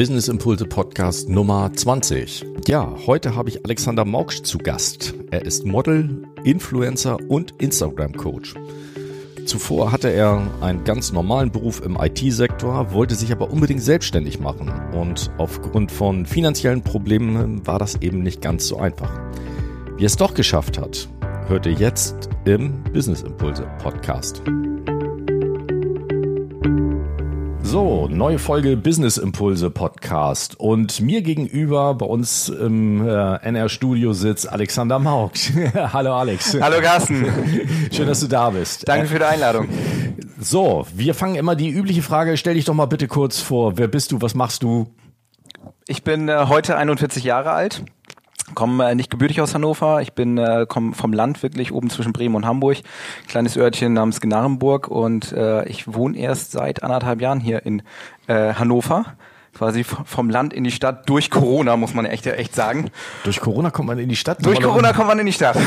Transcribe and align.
Business 0.00 0.28
Impulse 0.28 0.64
Podcast 0.64 1.28
Nummer 1.28 1.70
20. 1.74 2.46
Ja, 2.66 2.90
heute 3.06 3.36
habe 3.36 3.50
ich 3.50 3.66
Alexander 3.66 4.06
Mauksch 4.06 4.40
zu 4.40 4.56
Gast. 4.56 5.12
Er 5.30 5.44
ist 5.44 5.66
Model, 5.66 6.22
Influencer 6.42 7.18
und 7.28 7.52
Instagram 7.58 8.14
Coach. 8.14 8.54
Zuvor 9.44 9.92
hatte 9.92 10.08
er 10.08 10.40
einen 10.62 10.84
ganz 10.84 11.12
normalen 11.12 11.52
Beruf 11.52 11.82
im 11.84 11.98
IT-Sektor, 12.00 12.94
wollte 12.94 13.14
sich 13.14 13.30
aber 13.30 13.50
unbedingt 13.50 13.82
selbstständig 13.82 14.40
machen 14.40 14.72
und 14.94 15.30
aufgrund 15.36 15.92
von 15.92 16.24
finanziellen 16.24 16.80
Problemen 16.80 17.66
war 17.66 17.78
das 17.78 17.96
eben 17.96 18.22
nicht 18.22 18.40
ganz 18.40 18.68
so 18.68 18.78
einfach. 18.78 19.20
Wie 19.98 20.04
er 20.04 20.06
es 20.06 20.16
doch 20.16 20.32
geschafft 20.32 20.78
hat, 20.78 21.10
hört 21.46 21.66
ihr 21.66 21.72
jetzt 21.72 22.30
im 22.46 22.82
Business 22.84 23.20
Impulse 23.20 23.68
Podcast. 23.82 24.40
So, 27.70 28.08
neue 28.08 28.40
Folge 28.40 28.76
Business 28.76 29.16
Impulse 29.16 29.70
Podcast. 29.70 30.58
Und 30.58 31.00
mir 31.00 31.22
gegenüber 31.22 31.94
bei 31.94 32.04
uns 32.04 32.48
im 32.48 33.06
äh, 33.06 33.36
NR 33.44 33.68
Studio 33.68 34.12
sitzt 34.12 34.50
Alexander 34.50 34.98
Mauk. 34.98 35.34
Hallo 35.74 36.16
Alex. 36.16 36.60
Hallo 36.60 36.80
Carsten. 36.80 37.26
Schön, 37.92 38.08
dass 38.08 38.18
du 38.18 38.26
da 38.26 38.50
bist. 38.50 38.88
Danke 38.88 39.06
für 39.06 39.20
die 39.20 39.24
Einladung. 39.24 39.68
So, 40.40 40.84
wir 40.96 41.14
fangen 41.14 41.36
immer 41.36 41.54
die 41.54 41.70
übliche 41.70 42.02
Frage. 42.02 42.36
Stell 42.36 42.54
dich 42.54 42.64
doch 42.64 42.74
mal 42.74 42.86
bitte 42.86 43.06
kurz 43.06 43.38
vor. 43.38 43.78
Wer 43.78 43.86
bist 43.86 44.10
du? 44.10 44.20
Was 44.20 44.34
machst 44.34 44.64
du? 44.64 44.88
Ich 45.86 46.02
bin 46.02 46.28
äh, 46.28 46.46
heute 46.48 46.76
41 46.76 47.22
Jahre 47.22 47.52
alt 47.52 47.84
komme 48.54 48.90
äh, 48.90 48.94
nicht 48.94 49.10
gebürtig 49.10 49.40
aus 49.40 49.54
Hannover. 49.54 50.00
Ich 50.02 50.12
bin 50.12 50.38
äh, 50.38 50.66
komme 50.68 50.94
vom 50.94 51.12
Land 51.12 51.42
wirklich 51.42 51.72
oben 51.72 51.90
zwischen 51.90 52.12
Bremen 52.12 52.34
und 52.34 52.46
Hamburg, 52.46 52.78
kleines 53.28 53.56
Örtchen 53.56 53.92
namens 53.92 54.20
Gnarrenburg 54.20 54.88
und 54.88 55.32
äh, 55.32 55.64
ich 55.66 55.92
wohne 55.92 56.18
erst 56.18 56.52
seit 56.52 56.82
anderthalb 56.82 57.20
Jahren 57.20 57.40
hier 57.40 57.64
in 57.64 57.82
äh, 58.26 58.54
Hannover. 58.54 59.16
Quasi 59.52 59.82
vom 59.82 60.30
Land 60.30 60.54
in 60.54 60.62
die 60.62 60.70
Stadt 60.70 61.08
durch 61.08 61.28
Corona, 61.28 61.76
muss 61.76 61.92
man 61.92 62.04
echt, 62.04 62.24
echt 62.24 62.54
sagen. 62.54 62.90
Durch 63.24 63.40
Corona 63.40 63.70
kommt 63.70 63.88
man 63.88 63.98
in 63.98 64.08
die 64.08 64.14
Stadt? 64.14 64.46
Durch 64.46 64.60
Corona 64.60 64.92
kommt 64.92 65.08
man 65.08 65.18
in 65.18 65.26
die 65.26 65.32
Stadt. 65.32 65.58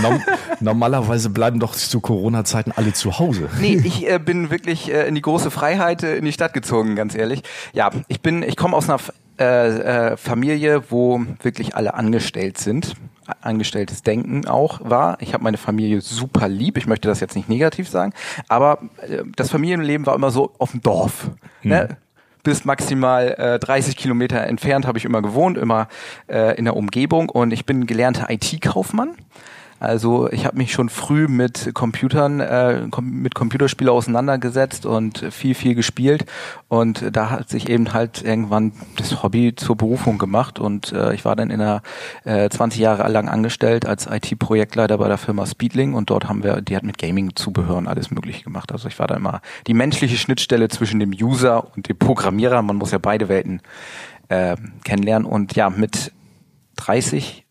Normalerweise 0.60 1.28
bleiben 1.28 1.60
doch 1.60 1.74
zu 1.74 2.00
Corona-Zeiten 2.00 2.72
alle 2.74 2.94
zu 2.94 3.18
Hause. 3.18 3.50
Nee, 3.60 3.80
ich 3.84 4.08
äh, 4.08 4.18
bin 4.18 4.50
wirklich 4.50 4.90
äh, 4.90 5.06
in 5.06 5.14
die 5.14 5.20
große 5.20 5.50
Freiheit 5.50 6.02
äh, 6.02 6.16
in 6.16 6.24
die 6.24 6.32
Stadt 6.32 6.54
gezogen, 6.54 6.96
ganz 6.96 7.14
ehrlich. 7.14 7.42
Ja, 7.74 7.90
ich 8.08 8.22
bin, 8.22 8.42
ich 8.42 8.56
komme 8.56 8.74
aus 8.74 8.88
einer 8.88 8.98
äh, 9.38 10.12
äh, 10.12 10.16
Familie, 10.16 10.90
wo 10.90 11.20
wirklich 11.42 11.74
alle 11.74 11.94
angestellt 11.94 12.58
sind. 12.58 12.94
Angestelltes 13.40 14.02
Denken 14.02 14.46
auch 14.46 14.80
war. 14.88 15.18
Ich 15.20 15.34
habe 15.34 15.42
meine 15.42 15.56
Familie 15.56 16.00
super 16.00 16.48
lieb. 16.48 16.76
Ich 16.78 16.86
möchte 16.86 17.08
das 17.08 17.20
jetzt 17.20 17.34
nicht 17.34 17.48
negativ 17.48 17.88
sagen, 17.88 18.12
aber 18.48 18.80
äh, 19.02 19.24
das 19.34 19.50
Familienleben 19.50 20.06
war 20.06 20.14
immer 20.14 20.30
so 20.30 20.52
auf 20.58 20.70
dem 20.70 20.80
Dorf. 20.80 21.30
Hm. 21.62 21.70
Ne? 21.70 21.96
bis 22.46 22.64
maximal 22.64 23.34
äh, 23.38 23.58
30 23.58 23.96
Kilometer 23.96 24.40
entfernt 24.44 24.86
habe 24.86 24.98
ich 24.98 25.04
immer 25.04 25.20
gewohnt, 25.20 25.58
immer 25.58 25.88
äh, 26.28 26.56
in 26.56 26.64
der 26.64 26.76
Umgebung 26.76 27.28
und 27.28 27.52
ich 27.52 27.66
bin 27.66 27.86
gelernter 27.86 28.30
IT-Kaufmann. 28.30 29.16
Also 29.78 30.30
ich 30.30 30.46
habe 30.46 30.56
mich 30.56 30.72
schon 30.72 30.88
früh 30.88 31.28
mit 31.28 31.72
Computern, 31.74 32.40
äh, 32.40 32.86
mit 33.00 33.34
Computerspielen 33.34 33.92
auseinandergesetzt 33.92 34.86
und 34.86 35.18
viel, 35.30 35.54
viel 35.54 35.74
gespielt. 35.74 36.24
Und 36.68 37.04
da 37.12 37.30
hat 37.30 37.48
sich 37.48 37.68
eben 37.68 37.92
halt 37.92 38.22
irgendwann 38.22 38.72
das 38.96 39.22
Hobby 39.22 39.54
zur 39.54 39.76
Berufung 39.76 40.18
gemacht. 40.18 40.58
Und 40.58 40.92
äh, 40.92 41.14
ich 41.14 41.24
war 41.24 41.36
dann 41.36 41.50
in 41.50 41.60
einer 41.60 41.82
äh, 42.24 42.48
20 42.48 42.80
Jahre 42.80 43.08
lang 43.10 43.28
angestellt 43.28 43.86
als 43.86 44.06
IT-Projektleiter 44.06 44.98
bei 44.98 45.08
der 45.08 45.18
Firma 45.18 45.46
Speedling 45.46 45.94
und 45.94 46.10
dort 46.10 46.28
haben 46.28 46.42
wir, 46.42 46.60
die 46.60 46.76
hat 46.76 46.82
mit 46.82 46.98
Gaming-Zubehör 46.98 47.76
und 47.76 47.86
alles 47.86 48.10
mögliche 48.10 48.44
gemacht. 48.44 48.72
Also 48.72 48.88
ich 48.88 48.98
war 48.98 49.06
da 49.06 49.16
immer 49.16 49.40
die 49.66 49.74
menschliche 49.74 50.16
Schnittstelle 50.16 50.68
zwischen 50.68 51.00
dem 51.00 51.10
User 51.10 51.74
und 51.74 51.88
dem 51.88 51.98
Programmierer. 51.98 52.62
Man 52.62 52.76
muss 52.76 52.92
ja 52.92 52.98
beide 52.98 53.28
Welten 53.28 53.60
äh, 54.28 54.56
kennenlernen. 54.84 55.26
Und 55.26 55.54
ja, 55.54 55.70
mit 55.70 56.12
30 56.76 57.45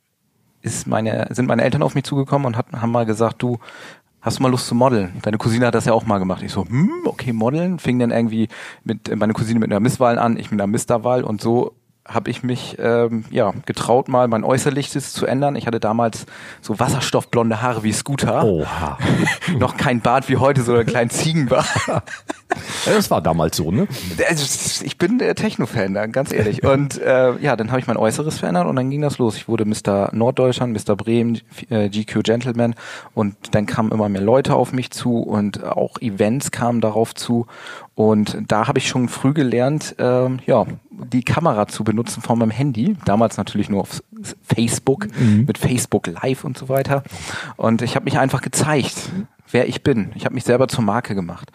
ist 0.66 0.88
meine, 0.88 1.28
sind 1.30 1.46
meine 1.46 1.64
Eltern 1.64 1.84
auf 1.84 1.96
mich 1.96 2.04
zugekommen 2.04 2.48
und 2.48 2.58
hat, 2.58 2.68
haben 2.74 2.92
mal 2.92 3.06
gesagt, 3.06 3.42
du, 3.42 3.60
hast 4.22 4.40
du 4.40 4.44
mal 4.44 4.50
Lust 4.50 4.68
zu 4.68 4.76
modeln? 4.76 5.14
Deine 5.22 5.38
Cousine 5.38 5.68
hat 5.68 5.76
das 5.76 5.86
ja 5.86 5.94
auch 5.94 6.06
mal 6.06 6.18
gemacht. 6.18 6.42
Ich 6.42 6.52
so, 6.52 6.66
hm, 6.66 7.04
okay, 7.06 7.32
modeln. 7.32 7.80
Fing 7.80 8.00
dann 8.00 8.12
irgendwie 8.12 8.50
mit, 8.84 9.16
meine 9.16 9.34
Cousine 9.34 9.60
mit 9.60 9.72
einer 9.72 9.80
Misswahl 9.80 10.18
an, 10.18 10.38
ich 10.38 10.52
mit 10.52 10.60
einer 10.60 10.68
Misterwahl 10.68 11.24
und 11.24 11.42
so 11.42 11.76
habe 12.08 12.30
ich 12.30 12.44
mich 12.44 12.78
ähm, 12.80 13.26
ja 13.32 13.52
getraut, 13.66 14.10
mal 14.10 14.28
mein 14.28 14.44
Äußerliches 14.44 15.14
zu 15.14 15.26
ändern. 15.26 15.56
Ich 15.56 15.66
hatte 15.66 15.80
damals 15.80 16.28
so 16.62 16.78
wasserstoffblonde 16.80 17.62
Haare 17.62 17.84
wie 17.84 17.94
Scooter. 17.94 18.44
Oha. 18.44 19.00
Noch 19.58 19.76
kein 19.76 20.02
Bart 20.02 20.30
wie 20.30 20.38
heute, 20.38 20.62
so 20.62 20.76
ein 20.76 20.86
kleinen 20.86 21.10
Ziegenbart. 21.10 21.66
das 22.94 23.12
war 23.12 23.22
damals 23.22 23.58
so, 23.58 23.72
ne? 23.72 23.88
Also, 24.28 24.84
ich 24.84 24.98
bin 24.98 25.20
der 25.20 25.36
Techno-Fan, 25.36 26.12
ganz 26.12 26.32
ehrlich. 26.32 26.64
Und 26.76 27.00
äh, 27.02 27.38
ja, 27.40 27.56
dann 27.56 27.72
habe 27.72 27.80
ich 27.80 27.88
mein 27.88 27.98
Äußeres 27.98 28.40
verändert 28.40 28.68
und 28.68 28.76
dann 28.76 28.90
ging 28.90 29.02
das 29.02 29.18
los. 29.18 29.38
Ich 29.38 29.48
wurde 29.48 29.66
Mr. 29.66 30.10
Norddeutschland, 30.14 30.74
Mr. 30.74 30.96
Bremen, 30.96 31.40
äh, 31.70 31.90
GQ 31.90 32.24
Gentleman 32.24 32.76
und 33.14 33.36
dann 33.52 33.66
kamen 33.66 33.92
immer 33.92 34.10
mehr 34.10 34.22
Leute 34.22 34.56
auf 34.56 34.74
mich 34.74 34.92
zu 34.92 35.20
und 35.20 35.64
auch 35.64 36.00
Events 36.02 36.52
kamen 36.52 36.82
darauf 36.82 37.14
zu 37.14 37.46
und 37.96 38.38
da 38.48 38.68
habe 38.68 38.80
ich 38.80 38.90
schon 38.90 39.08
früh 39.08 39.34
gelernt, 39.34 39.96
äh, 40.00 40.28
ja, 40.46 40.66
die 40.92 41.24
Kamera 41.24 41.68
zu 41.68 41.86
benutzen 41.86 42.22
von 42.22 42.38
meinem 42.38 42.52
Handy. 42.52 42.98
Damals 43.06 43.38
natürlich 43.38 43.70
nur 43.70 43.82
auf 43.82 44.04
Facebook, 44.44 45.08
mhm. 45.18 45.46
mit 45.48 45.58
Facebook 45.58 46.08
Live 46.08 46.44
und 46.44 46.58
so 46.58 46.68
weiter. 46.68 47.04
Und 47.56 47.82
ich 47.82 47.96
habe 47.96 48.04
mich 48.04 48.20
einfach 48.20 48.42
gezeigt, 48.42 49.10
wer 49.52 49.68
ich 49.68 49.84
bin. 49.84 50.12
Ich 50.16 50.26
habe 50.26 50.36
mich 50.36 50.44
selber 50.44 50.68
zur 50.68 50.84
Marke 50.84 51.16
gemacht. 51.16 51.52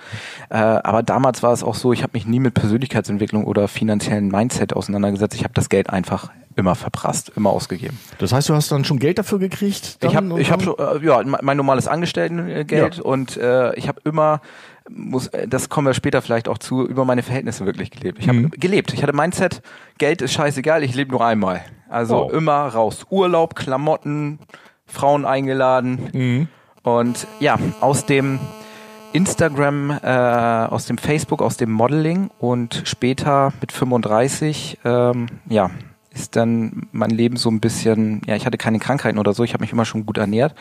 Äh, 0.49 0.57
aber 0.57 1.03
damals 1.03 1.43
war 1.43 1.53
es 1.53 1.63
auch 1.63 1.75
so, 1.75 1.93
ich 1.93 2.03
habe 2.03 2.13
mich 2.15 2.27
nie 2.27 2.41
mit 2.41 2.55
Persönlichkeitsentwicklung 2.55 3.45
oder 3.45 3.69
finanziellen 3.69 4.29
Mindset 4.29 4.75
auseinandergesetzt. 4.75 5.35
Ich 5.35 5.45
habe 5.45 5.55
das 5.55 5.69
Geld 5.69 5.91
einfach 5.91 6.31
immer 6.57 6.75
verprasst, 6.75 7.33
immer 7.37 7.51
ausgegeben. 7.51 7.99
Das 8.19 8.33
heißt, 8.33 8.49
du 8.49 8.55
hast 8.55 8.71
dann 8.73 8.85
schon 8.85 8.99
Geld 8.99 9.19
dafür 9.19 9.39
gekriegt? 9.39 9.99
Ich 10.03 10.17
habe 10.17 10.41
ich 10.41 10.51
hab 10.51 10.63
schon, 10.63 10.75
äh, 10.79 11.05
ja, 11.05 11.23
mein 11.25 11.57
normales 11.57 11.89
Angestelltengeld 11.89 12.97
ja. 12.97 13.03
und 13.03 13.37
äh, 13.37 13.75
ich 13.77 13.89
habe 13.89 14.01
immer 14.05 14.41
muss, 14.89 15.29
äh, 15.29 15.47
das 15.49 15.69
kommen 15.69 15.87
wir 15.87 15.95
später 15.95 16.23
vielleicht 16.23 16.49
auch 16.49 16.59
zu, 16.59 16.87
über 16.87 17.05
meine 17.05 17.23
Verhältnisse 17.23 17.67
wirklich 17.67 17.91
gelebt. 17.91 18.19
Ich 18.19 18.29
habe 18.29 18.39
mhm. 18.39 18.51
gelebt. 18.51 18.93
Ich 18.93 19.03
hatte 19.03 19.13
Mindset, 19.13 19.63
Geld 19.99 20.23
ist 20.23 20.33
scheißegal, 20.33 20.83
ich 20.83 20.95
lebe 20.95 21.13
nur 21.13 21.25
einmal. 21.25 21.63
Also 21.89 22.27
oh. 22.27 22.31
immer 22.31 22.67
raus. 22.67 23.07
Urlaub, 23.11 23.55
Klamotten, 23.55 24.39
Frauen 24.87 25.25
eingeladen. 25.25 26.09
Mhm. 26.13 26.49
Und 26.83 27.27
ja, 27.41 27.59
aus 27.81 28.07
dem 28.07 28.39
Instagram, 29.13 29.91
äh, 29.91 30.07
aus 30.07 30.87
dem 30.87 30.99
Facebook, 30.99 31.43
aus 31.43 31.57
dem 31.57 31.71
Modeling 31.71 32.31
und 32.39 32.83
später 32.85 33.53
mit 33.61 33.73
35, 33.73 34.79
ähm, 34.85 35.27
ja, 35.49 35.71
ist 36.13 36.37
dann 36.37 36.89
mein 36.93 37.11
Leben 37.11 37.37
so 37.37 37.51
ein 37.51 37.61
bisschen, 37.61 38.23
ja, 38.27 38.35
ich 38.35 38.47
hatte 38.47 38.59
keine 38.59 38.79
Krankheiten 38.79 39.19
oder 39.19 39.33
so, 39.33 39.45
ich 39.45 39.53
habe 39.53 39.63
mich 39.63 39.73
immer 39.73 39.85
schon 39.85 40.07
gut 40.07 40.19
ernährt, 40.19 40.55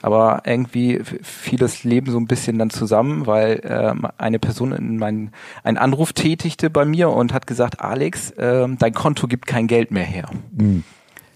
aber 0.00 0.42
irgendwie 0.46 1.00
fiel 1.22 1.58
das 1.58 1.84
Leben 1.84 2.10
so 2.10 2.18
ein 2.18 2.26
bisschen 2.26 2.58
dann 2.58 2.70
zusammen, 2.70 3.26
weil 3.26 3.60
äh, 3.64 3.94
eine 4.16 4.38
Person 4.38 4.72
in 4.72 4.96
meinen, 4.96 5.30
einen 5.62 5.76
Anruf 5.76 6.12
tätigte 6.12 6.70
bei 6.70 6.84
mir 6.84 7.10
und 7.10 7.32
hat 7.32 7.46
gesagt, 7.46 7.80
Alex, 7.80 8.30
äh, 8.32 8.66
dein 8.78 8.94
Konto 8.94 9.28
gibt 9.28 9.46
kein 9.46 9.66
Geld 9.66 9.90
mehr 9.90 10.04
her. 10.04 10.28
Mhm. 10.52 10.84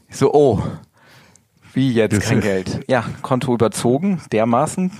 Ich 0.08 0.16
so, 0.16 0.32
oh, 0.32 0.62
wie 1.78 1.92
jetzt 1.92 2.20
kein 2.20 2.40
Geld? 2.40 2.80
Ja, 2.88 3.04
Konto 3.22 3.54
überzogen, 3.54 4.20
dermaßen, 4.32 4.90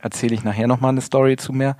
erzähle 0.00 0.34
ich 0.34 0.44
nachher 0.44 0.68
nochmal 0.68 0.90
eine 0.90 1.00
Story 1.00 1.36
zu 1.36 1.52
mir. 1.52 1.76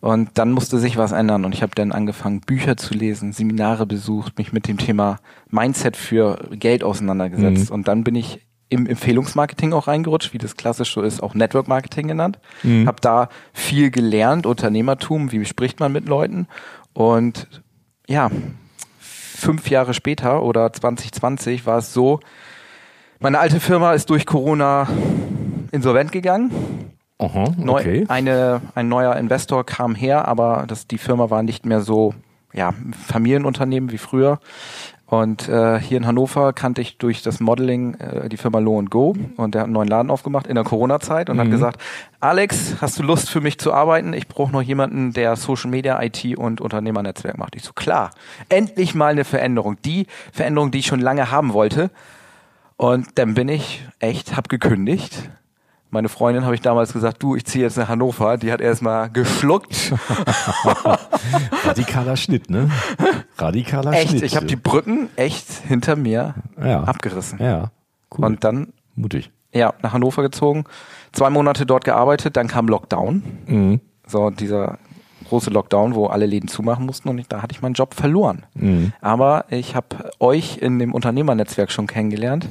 Und 0.00 0.30
dann 0.34 0.50
musste 0.50 0.78
sich 0.78 0.96
was 0.96 1.12
ändern 1.12 1.44
und 1.44 1.54
ich 1.54 1.62
habe 1.62 1.74
dann 1.74 1.92
angefangen, 1.92 2.40
Bücher 2.40 2.76
zu 2.76 2.94
lesen, 2.94 3.32
Seminare 3.32 3.86
besucht, 3.86 4.38
mich 4.38 4.52
mit 4.52 4.66
dem 4.66 4.78
Thema 4.78 5.18
Mindset 5.50 5.96
für 5.96 6.48
Geld 6.52 6.82
auseinandergesetzt. 6.82 7.68
Mhm. 7.68 7.74
Und 7.74 7.88
dann 7.88 8.02
bin 8.02 8.14
ich 8.14 8.40
im 8.70 8.86
Empfehlungsmarketing 8.86 9.74
auch 9.74 9.86
reingerutscht, 9.86 10.32
wie 10.32 10.38
das 10.38 10.56
klassisch 10.56 10.94
so 10.94 11.02
ist, 11.02 11.22
auch 11.22 11.34
Network 11.34 11.68
Marketing 11.68 12.08
genannt. 12.08 12.38
Mhm. 12.62 12.86
Habe 12.86 13.00
da 13.02 13.28
viel 13.52 13.90
gelernt, 13.90 14.46
Unternehmertum, 14.46 15.30
wie 15.30 15.44
spricht 15.44 15.80
man 15.80 15.92
mit 15.92 16.08
Leuten. 16.08 16.48
Und 16.94 17.46
ja, 18.08 18.30
fünf 18.98 19.68
Jahre 19.68 19.92
später 19.92 20.42
oder 20.42 20.72
2020 20.72 21.66
war 21.66 21.78
es 21.78 21.92
so, 21.92 22.20
meine 23.22 23.38
alte 23.38 23.60
Firma 23.60 23.92
ist 23.92 24.10
durch 24.10 24.26
Corona 24.26 24.88
insolvent 25.70 26.12
gegangen. 26.12 26.50
Aha, 27.18 27.44
okay. 27.44 27.54
Neu, 27.56 28.04
eine, 28.08 28.60
ein 28.74 28.88
neuer 28.88 29.14
Investor 29.16 29.64
kam 29.64 29.94
her, 29.94 30.26
aber 30.26 30.64
das, 30.66 30.88
die 30.88 30.98
Firma 30.98 31.30
war 31.30 31.42
nicht 31.42 31.64
mehr 31.64 31.80
so 31.80 32.14
ja, 32.52 32.74
Familienunternehmen 33.06 33.92
wie 33.92 33.98
früher. 33.98 34.40
Und 35.06 35.46
äh, 35.46 35.78
hier 35.78 35.98
in 35.98 36.06
Hannover 36.06 36.54
kannte 36.54 36.80
ich 36.80 36.96
durch 36.96 37.22
das 37.22 37.38
Modeling 37.38 37.94
äh, 37.96 38.30
die 38.30 38.38
Firma 38.38 38.58
Low 38.58 38.82
Go 38.88 39.14
und 39.36 39.54
der 39.54 39.60
hat 39.60 39.66
einen 39.66 39.74
neuen 39.74 39.88
Laden 39.88 40.10
aufgemacht 40.10 40.46
in 40.46 40.54
der 40.54 40.64
Corona-Zeit 40.64 41.28
und 41.28 41.36
mhm. 41.36 41.40
hat 41.40 41.50
gesagt, 41.50 41.82
Alex, 42.18 42.76
hast 42.80 42.98
du 42.98 43.02
Lust 43.02 43.28
für 43.28 43.42
mich 43.42 43.58
zu 43.58 43.74
arbeiten? 43.74 44.14
Ich 44.14 44.26
brauche 44.26 44.50
noch 44.52 44.62
jemanden, 44.62 45.12
der 45.12 45.36
Social 45.36 45.70
Media, 45.70 46.02
IT 46.02 46.38
und 46.38 46.62
Unternehmernetzwerk 46.62 47.36
macht. 47.36 47.56
Ich 47.56 47.62
so, 47.62 47.74
klar, 47.74 48.10
endlich 48.48 48.94
mal 48.94 49.12
eine 49.12 49.24
Veränderung. 49.24 49.76
Die 49.84 50.06
Veränderung, 50.32 50.70
die 50.70 50.78
ich 50.78 50.86
schon 50.86 51.00
lange 51.00 51.30
haben 51.30 51.52
wollte. 51.52 51.90
Und 52.76 53.18
dann 53.18 53.34
bin 53.34 53.48
ich 53.48 53.86
echt, 54.00 54.36
hab 54.36 54.48
gekündigt 54.48 55.30
meine 55.94 56.08
Freundin 56.08 56.46
habe 56.46 56.54
ich 56.54 56.62
damals 56.62 56.94
gesagt, 56.94 57.22
du, 57.22 57.36
ich 57.36 57.44
ziehe 57.44 57.64
jetzt 57.64 57.76
nach 57.76 57.88
Hannover. 57.88 58.38
Die 58.38 58.50
hat 58.50 58.62
erstmal 58.62 59.10
geschluckt. 59.10 59.92
Radikaler 61.64 62.16
Schnitt, 62.16 62.48
ne? 62.48 62.70
Radikaler 63.36 63.92
echt, 63.92 64.08
Schnitt. 64.10 64.22
ich 64.22 64.36
habe 64.36 64.46
die 64.46 64.56
Brücken 64.56 65.10
echt 65.16 65.46
hinter 65.68 65.96
mir 65.96 66.34
Ja. 66.58 66.84
abgerissen. 66.84 67.38
Ja, 67.42 67.70
cool. 68.16 68.24
Und 68.24 68.44
dann 68.44 68.72
Mutig. 68.94 69.30
ja, 69.52 69.74
nach 69.82 69.92
Hannover 69.92 70.22
gezogen, 70.22 70.64
zwei 71.12 71.28
Monate 71.28 71.66
dort 71.66 71.84
gearbeitet, 71.84 72.38
dann 72.38 72.48
kam 72.48 72.68
Lockdown. 72.68 73.22
Mhm. 73.46 73.80
So 74.06 74.30
dieser 74.30 74.78
große 75.32 75.48
Lockdown, 75.48 75.94
wo 75.94 76.06
alle 76.08 76.26
Läden 76.26 76.46
zumachen 76.48 76.84
mussten 76.84 77.08
und 77.08 77.16
ich, 77.18 77.26
da 77.26 77.40
hatte 77.40 77.52
ich 77.52 77.62
meinen 77.62 77.72
Job 77.72 77.94
verloren. 77.94 78.44
Mhm. 78.54 78.92
Aber 79.00 79.46
ich 79.48 79.74
habe 79.74 80.10
euch 80.20 80.58
in 80.58 80.78
dem 80.78 80.92
Unternehmernetzwerk 80.92 81.72
schon 81.72 81.86
kennengelernt 81.86 82.48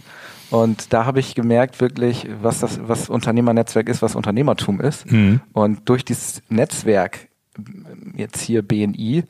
und 0.49 0.91
da 0.91 1.05
habe 1.05 1.19
ich 1.19 1.35
gemerkt 1.35 1.79
wirklich, 1.79 2.27
was 2.41 2.59
das 2.59 2.79
was 2.87 3.07
Unternehmernetzwerk 3.07 3.87
ist, 3.87 4.01
was 4.01 4.15
Unternehmertum 4.15 4.81
ist. 4.81 5.11
Mhm. 5.11 5.41
Und 5.53 5.87
durch 5.89 6.03
dieses 6.03 6.41
Netzwerk 6.49 7.29
jetzt 8.15 8.41
hier 8.41 8.63
BNI 8.63 9.25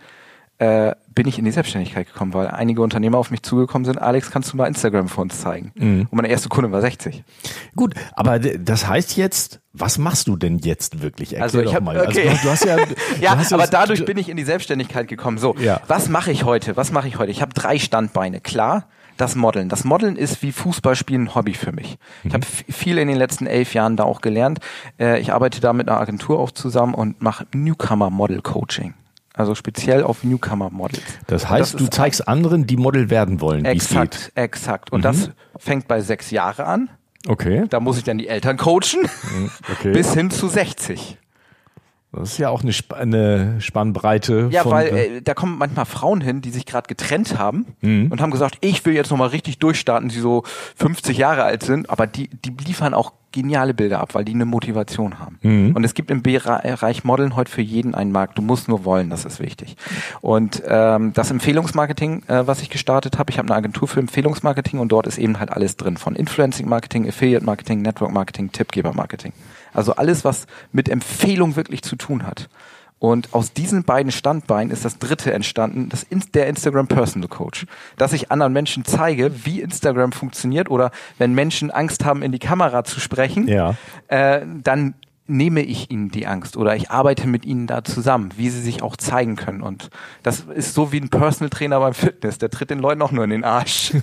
äh, 0.61 0.93
bin 1.13 1.27
ich 1.27 1.39
in 1.39 1.45
die 1.45 1.51
Selbstständigkeit 1.51 2.05
gekommen, 2.07 2.33
weil 2.35 2.47
einige 2.47 2.81
Unternehmer 2.83 3.17
auf 3.17 3.31
mich 3.31 3.41
zugekommen 3.41 3.83
sind. 3.83 3.99
Alex, 3.99 4.29
kannst 4.29 4.53
du 4.53 4.57
mal 4.57 4.67
Instagram 4.67 5.07
für 5.09 5.21
uns 5.21 5.41
zeigen? 5.41 5.71
Mhm. 5.75 6.01
Und 6.09 6.13
mein 6.13 6.25
erster 6.25 6.49
Kunde 6.49 6.71
war 6.71 6.81
60. 6.81 7.23
Gut, 7.75 7.95
aber 8.13 8.37
das 8.39 8.87
heißt 8.87 9.17
jetzt, 9.17 9.59
was 9.73 9.97
machst 9.97 10.27
du 10.27 10.35
denn 10.37 10.59
jetzt 10.59 11.01
wirklich? 11.01 11.33
Erklär 11.33 11.43
Also 11.43 11.61
ich 11.61 11.73
hab, 11.75 11.83
mal. 11.83 11.99
okay. 11.99 12.29
Also 12.29 12.43
du, 12.43 12.49
hast 12.51 12.65
ja, 12.65 12.77
ja, 13.21 13.37
hast 13.37 13.51
aber 13.53 13.65
dadurch 13.65 14.05
bin 14.05 14.17
ich 14.19 14.29
in 14.29 14.37
die 14.37 14.43
Selbstständigkeit 14.43 15.07
gekommen. 15.07 15.39
So, 15.39 15.55
Ja. 15.57 15.81
was 15.87 16.09
mache 16.09 16.31
ich 16.31 16.43
heute? 16.45 16.77
Was 16.77 16.91
mache 16.91 17.07
ich 17.07 17.17
heute? 17.17 17.31
Ich 17.31 17.41
habe 17.41 17.53
drei 17.53 17.79
Standbeine. 17.79 18.39
Klar, 18.39 18.85
das 19.17 19.35
Modeln. 19.35 19.67
Das 19.67 19.83
Modeln 19.83 20.15
ist 20.15 20.43
wie 20.43 20.51
Fußballspielen 20.51 21.25
ein 21.27 21.35
Hobby 21.35 21.53
für 21.55 21.71
mich. 21.71 21.97
Ich 22.23 22.33
habe 22.33 22.43
f- 22.45 22.63
viel 22.69 22.97
in 22.99 23.07
den 23.07 23.17
letzten 23.17 23.47
elf 23.47 23.73
Jahren 23.73 23.97
da 23.97 24.03
auch 24.03 24.21
gelernt. 24.21 24.59
Äh, 24.99 25.19
ich 25.19 25.33
arbeite 25.33 25.59
da 25.59 25.73
mit 25.73 25.89
einer 25.89 25.99
Agentur 25.99 26.39
auch 26.39 26.51
zusammen 26.51 26.93
und 26.93 27.21
mache 27.21 27.47
Newcomer 27.53 28.09
Model 28.11 28.41
Coaching. 28.41 28.93
Also 29.41 29.55
speziell 29.55 30.03
auf 30.03 30.23
Newcomer 30.23 30.69
Models. 30.69 31.01
Das 31.25 31.49
heißt, 31.49 31.79
du 31.79 31.85
ist 31.85 31.93
zeigst 31.95 32.27
anderen, 32.27 32.67
die 32.67 32.77
Model 32.77 33.09
werden 33.09 33.41
wollen. 33.41 33.61
Mhm. 33.61 33.65
Exakt, 33.65 34.31
exakt. 34.35 34.91
Und 34.91 35.03
das 35.03 35.31
fängt 35.57 35.87
bei 35.87 36.01
sechs 36.01 36.29
Jahre 36.29 36.67
an. 36.67 36.91
Okay. 37.27 37.65
Da 37.67 37.79
muss 37.79 37.97
ich 37.97 38.03
dann 38.03 38.19
die 38.19 38.27
Eltern 38.27 38.57
coachen. 38.57 38.99
okay. 39.71 39.91
Bis 39.93 40.13
hin 40.13 40.29
zu 40.29 40.47
60. 40.47 41.17
Das 42.13 42.33
ist 42.33 42.37
ja 42.39 42.49
auch 42.49 42.61
eine, 42.61 42.71
Sp 42.75 42.91
eine 42.95 43.61
Spannbreite. 43.61 44.49
Ja, 44.51 44.65
weil 44.65 44.87
äh, 44.87 45.21
da 45.21 45.33
kommen 45.33 45.57
manchmal 45.57 45.85
Frauen 45.85 46.19
hin, 46.19 46.41
die 46.41 46.49
sich 46.49 46.65
gerade 46.65 46.87
getrennt 46.87 47.37
haben 47.37 47.65
Mhm. 47.81 48.07
und 48.11 48.21
haben 48.21 48.31
gesagt, 48.31 48.57
ich 48.61 48.85
will 48.85 48.93
jetzt 48.93 49.11
nochmal 49.11 49.29
richtig 49.29 49.59
durchstarten, 49.59 50.09
die 50.09 50.19
so 50.19 50.43
50 50.75 51.17
Jahre 51.17 51.43
alt 51.43 51.63
sind, 51.63 51.89
aber 51.89 52.07
die, 52.07 52.27
die 52.27 52.51
liefern 52.65 52.93
auch 52.93 53.13
geniale 53.31 53.73
Bilder 53.73 54.01
ab, 54.01 54.13
weil 54.13 54.25
die 54.25 54.33
eine 54.33 54.43
Motivation 54.43 55.19
haben. 55.19 55.39
Mhm. 55.41 55.71
Und 55.73 55.85
es 55.85 55.93
gibt 55.93 56.11
im 56.11 56.21
Bereich 56.21 57.05
Modeln 57.05 57.37
heute 57.37 57.49
für 57.49 57.61
jeden 57.61 57.95
einen 57.95 58.11
Markt. 58.11 58.37
Du 58.37 58.41
musst 58.41 58.67
nur 58.67 58.83
wollen, 58.83 59.09
das 59.09 59.23
ist 59.23 59.39
wichtig. 59.39 59.77
Und 60.19 60.61
ähm, 60.67 61.13
das 61.13 61.31
Empfehlungsmarketing, 61.31 62.23
äh, 62.27 62.45
was 62.45 62.61
ich 62.61 62.69
gestartet 62.69 63.17
habe, 63.19 63.31
ich 63.31 63.37
habe 63.37 63.47
eine 63.47 63.55
Agentur 63.55 63.87
für 63.87 64.01
Empfehlungsmarketing 64.01 64.79
und 64.79 64.91
dort 64.91 65.07
ist 65.07 65.17
eben 65.17 65.39
halt 65.39 65.49
alles 65.49 65.77
drin. 65.77 65.95
Von 65.95 66.15
Influencing 66.17 66.67
Marketing, 66.67 67.07
Affiliate 67.07 67.45
Marketing, 67.45 67.81
Network 67.81 68.11
Marketing, 68.11 68.51
Tippgeber 68.51 68.93
Marketing. 68.93 69.31
Also 69.73 69.95
alles, 69.95 70.23
was 70.25 70.47
mit 70.71 70.89
Empfehlung 70.89 71.55
wirklich 71.55 71.81
zu 71.81 71.95
tun 71.95 72.25
hat. 72.25 72.49
Und 72.99 73.33
aus 73.33 73.51
diesen 73.51 73.83
beiden 73.83 74.11
Standbeinen 74.11 74.71
ist 74.71 74.85
das 74.85 74.99
dritte 74.99 75.33
entstanden, 75.33 75.89
das 75.89 76.03
der 76.35 76.45
Instagram 76.45 76.87
Personal 76.87 77.29
Coach. 77.29 77.65
Dass 77.97 78.13
ich 78.13 78.31
anderen 78.31 78.53
Menschen 78.53 78.85
zeige, 78.85 79.43
wie 79.43 79.59
Instagram 79.61 80.11
funktioniert 80.11 80.69
oder 80.69 80.91
wenn 81.17 81.33
Menschen 81.33 81.71
Angst 81.71 82.05
haben, 82.05 82.21
in 82.21 82.31
die 82.31 82.37
Kamera 82.37 82.83
zu 82.83 82.99
sprechen, 82.99 83.47
Ja. 83.47 83.73
äh, 84.07 84.41
dann 84.63 84.93
nehme 85.31 85.61
ich 85.61 85.89
ihnen 85.89 86.09
die 86.09 86.27
Angst 86.27 86.57
oder 86.57 86.75
ich 86.75 86.91
arbeite 86.91 87.27
mit 87.27 87.45
ihnen 87.45 87.65
da 87.65 87.83
zusammen, 87.83 88.29
wie 88.35 88.49
sie 88.49 88.61
sich 88.61 88.83
auch 88.83 88.97
zeigen 88.97 89.35
können. 89.37 89.61
Und 89.61 89.89
das 90.23 90.41
ist 90.53 90.73
so 90.73 90.91
wie 90.91 90.99
ein 90.99 91.09
Personal 91.09 91.49
Trainer 91.49 91.79
beim 91.79 91.93
Fitness, 91.93 92.37
der 92.37 92.49
tritt 92.49 92.69
den 92.69 92.79
Leuten 92.79 93.01
auch 93.01 93.11
nur 93.11 93.23
in 93.23 93.29
den 93.29 93.43
Arsch. 93.43 93.93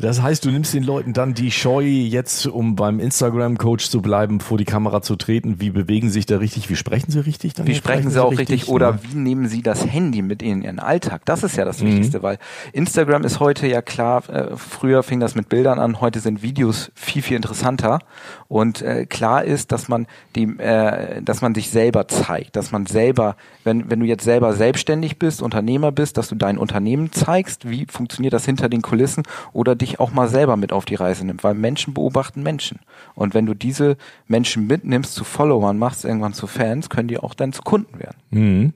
Das 0.00 0.20
heißt, 0.20 0.44
du 0.44 0.50
nimmst 0.50 0.74
den 0.74 0.82
Leuten 0.82 1.12
dann 1.12 1.34
die 1.34 1.50
Scheu, 1.50 1.84
jetzt, 1.84 2.46
um 2.46 2.76
beim 2.76 3.00
Instagram-Coach 3.00 3.88
zu 3.88 4.02
bleiben, 4.02 4.40
vor 4.40 4.58
die 4.58 4.64
Kamera 4.64 5.02
zu 5.02 5.16
treten. 5.16 5.60
Wie 5.60 5.70
bewegen 5.70 6.10
sich 6.10 6.26
da 6.26 6.38
richtig? 6.38 6.68
Wie 6.68 6.76
sprechen 6.76 7.10
sie 7.10 7.24
richtig? 7.24 7.54
Dann 7.54 7.66
Wie 7.66 7.74
sprechen 7.74 8.10
sie 8.10 8.22
auch 8.22 8.36
richtig, 8.36 8.68
oder 8.68 8.92
ne? 8.92 8.98
wie 9.02 9.16
nehmen 9.16 9.48
sie 9.48 9.62
das 9.62 9.86
Handy 9.86 10.22
mit 10.22 10.42
in 10.42 10.62
ihren 10.62 10.78
Alltag? 10.78 11.22
Das 11.24 11.42
ist 11.42 11.56
ja 11.56 11.64
das 11.64 11.82
Wichtigste, 11.82 12.22
weil 12.22 12.38
Instagram 12.72 13.24
ist 13.24 13.40
heute 13.40 13.66
ja 13.66 13.82
klar, 13.82 14.28
äh, 14.28 14.56
früher 14.56 15.02
fing 15.02 15.20
das 15.20 15.34
mit 15.34 15.48
Bildern 15.48 15.78
an, 15.78 16.00
heute 16.00 16.20
sind 16.20 16.42
Videos 16.42 16.90
viel, 16.94 17.22
viel 17.22 17.36
interessanter. 17.36 18.00
Und 18.48 18.82
äh, 18.82 19.06
klar 19.06 19.33
ist, 19.40 19.72
dass 19.72 19.88
man 19.88 20.06
dem, 20.36 20.58
äh, 20.60 21.22
dass 21.22 21.40
man 21.40 21.54
sich 21.54 21.70
selber 21.70 22.08
zeigt, 22.08 22.56
dass 22.56 22.72
man 22.72 22.86
selber, 22.86 23.36
wenn, 23.64 23.90
wenn 23.90 24.00
du 24.00 24.06
jetzt 24.06 24.24
selber 24.24 24.52
selbstständig 24.52 25.18
bist, 25.18 25.42
Unternehmer 25.42 25.92
bist, 25.92 26.16
dass 26.16 26.28
du 26.28 26.34
dein 26.34 26.58
Unternehmen 26.58 27.12
zeigst, 27.12 27.68
wie 27.68 27.86
funktioniert 27.88 28.32
das 28.32 28.44
hinter 28.44 28.68
den 28.68 28.82
Kulissen 28.82 29.22
oder 29.52 29.74
dich 29.74 30.00
auch 30.00 30.12
mal 30.12 30.28
selber 30.28 30.56
mit 30.56 30.72
auf 30.72 30.84
die 30.84 30.94
Reise 30.94 31.26
nimmst, 31.26 31.44
weil 31.44 31.54
Menschen 31.54 31.94
beobachten 31.94 32.42
Menschen. 32.42 32.80
Und 33.14 33.34
wenn 33.34 33.46
du 33.46 33.54
diese 33.54 33.96
Menschen 34.26 34.66
mitnimmst, 34.66 35.14
zu 35.14 35.24
Followern 35.24 35.78
machst, 35.78 36.04
irgendwann 36.04 36.34
zu 36.34 36.46
Fans, 36.46 36.90
können 36.90 37.08
die 37.08 37.18
auch 37.18 37.34
dann 37.34 37.52
zu 37.52 37.62
Kunden 37.62 37.98
werden. 37.98 38.16
Mhm. 38.30 38.72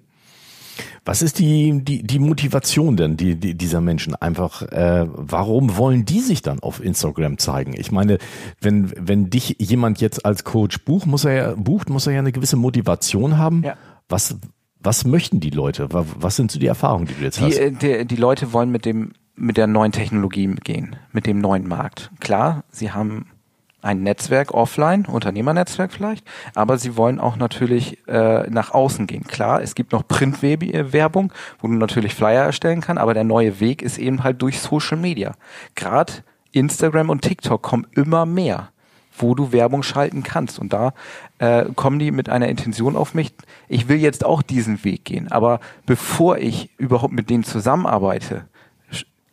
Was 1.08 1.22
ist 1.22 1.38
die, 1.38 1.82
die, 1.82 2.02
die 2.02 2.19
Motivation 2.19 2.96
denn 2.99 3.16
die, 3.16 3.34
die, 3.37 3.55
dieser 3.55 3.81
Menschen? 3.81 4.14
Einfach, 4.14 4.60
äh, 4.62 5.06
warum 5.10 5.78
wollen 5.78 6.05
die 6.05 6.20
sich 6.20 6.43
dann 6.43 6.60
auf 6.60 6.84
Instagram 6.84 7.38
zeigen? 7.38 7.72
Ich 7.75 7.90
meine, 7.90 8.19
wenn, 8.60 8.93
wenn 8.99 9.31
dich 9.31 9.56
jemand 9.58 10.02
jetzt 10.02 10.26
als 10.26 10.44
Coach 10.44 10.81
bucht, 10.84 11.06
muss 11.06 11.25
er 11.25 11.32
ja, 11.32 11.55
bucht, 11.55 11.88
muss 11.88 12.06
er 12.06 12.12
ja 12.12 12.19
eine 12.19 12.31
gewisse 12.32 12.56
Motivation 12.56 13.38
haben. 13.38 13.62
Ja. 13.64 13.76
Was, 14.10 14.37
was 14.81 15.06
möchten 15.06 15.40
die 15.40 15.49
Leute? 15.49 15.90
Wa- 15.94 16.05
Was 16.20 16.37
sind 16.37 16.50
so 16.50 16.58
die 16.58 16.66
Erfahrungen, 16.66 17.06
die 17.06 17.14
du 17.14 17.22
jetzt 17.25 17.38
Die, 17.40 17.44
hast? 17.44 17.56
äh, 17.58 17.72
die, 17.72 18.04
die 18.04 18.16
Leute 18.16 18.52
wollen 18.52 18.70
mit 18.70 18.84
dem 18.84 19.12
mit 19.34 19.56
der 19.56 19.66
neuen 19.69 19.93
Technologie 19.93 20.54
gehen, 20.62 20.96
mit 21.12 21.25
dem 21.26 21.38
neuen 21.40 21.66
Markt. 21.69 22.11
Klar, 22.20 22.64
sie 22.70 22.90
haben 22.90 23.28
ein 23.80 24.02
Netzwerk 24.02 24.52
offline, 24.52 25.06
Unternehmernetzwerk 25.06 25.92
vielleicht, 25.92 26.26
aber 26.54 26.78
sie 26.78 26.96
wollen 26.96 27.20
auch 27.20 27.36
natürlich 27.36 28.06
äh, 28.08 28.48
nach 28.50 28.72
außen 28.72 29.06
gehen. 29.06 29.25
Klar, 29.25 29.62
es 29.62 29.75
gibt 29.75 29.92
noch 29.92 30.06
Printwerbung, 30.06 31.32
wo 31.60 31.69
du 31.69 31.75
natürlich 31.75 32.14
Flyer 32.14 32.44
erstellen 32.44 32.80
kannst, 32.80 33.00
aber 33.00 33.14
der 33.14 33.25
neue 33.25 33.60
Weg 33.60 33.82
ist 33.82 33.98
eben 33.98 34.25
halt 34.25 34.42
durch 34.42 34.60
Social 34.60 34.98
Media. 34.98 35.34
Gerade 35.75 36.12
Instagram 36.52 37.10
und 37.10 37.22
TikTok 37.22 37.62
kommen 37.62 37.86
immer 37.94 38.26
mehr 38.26 38.70
wo 39.20 39.34
du 39.34 39.52
Werbung 39.52 39.82
schalten 39.82 40.22
kannst. 40.22 40.58
Und 40.58 40.72
da 40.72 40.92
äh, 41.38 41.64
kommen 41.75 41.98
die 41.98 42.10
mit 42.10 42.28
einer 42.28 42.48
Intention 42.48 42.96
auf 42.96 43.14
mich, 43.14 43.34
ich 43.69 43.88
will 43.88 43.98
jetzt 43.98 44.25
auch 44.25 44.42
diesen 44.42 44.84
Weg 44.84 45.04
gehen. 45.04 45.30
Aber 45.30 45.60
bevor 45.86 46.38
ich 46.38 46.70
überhaupt 46.78 47.12
mit 47.12 47.30
denen 47.30 47.44
zusammenarbeite, 47.44 48.47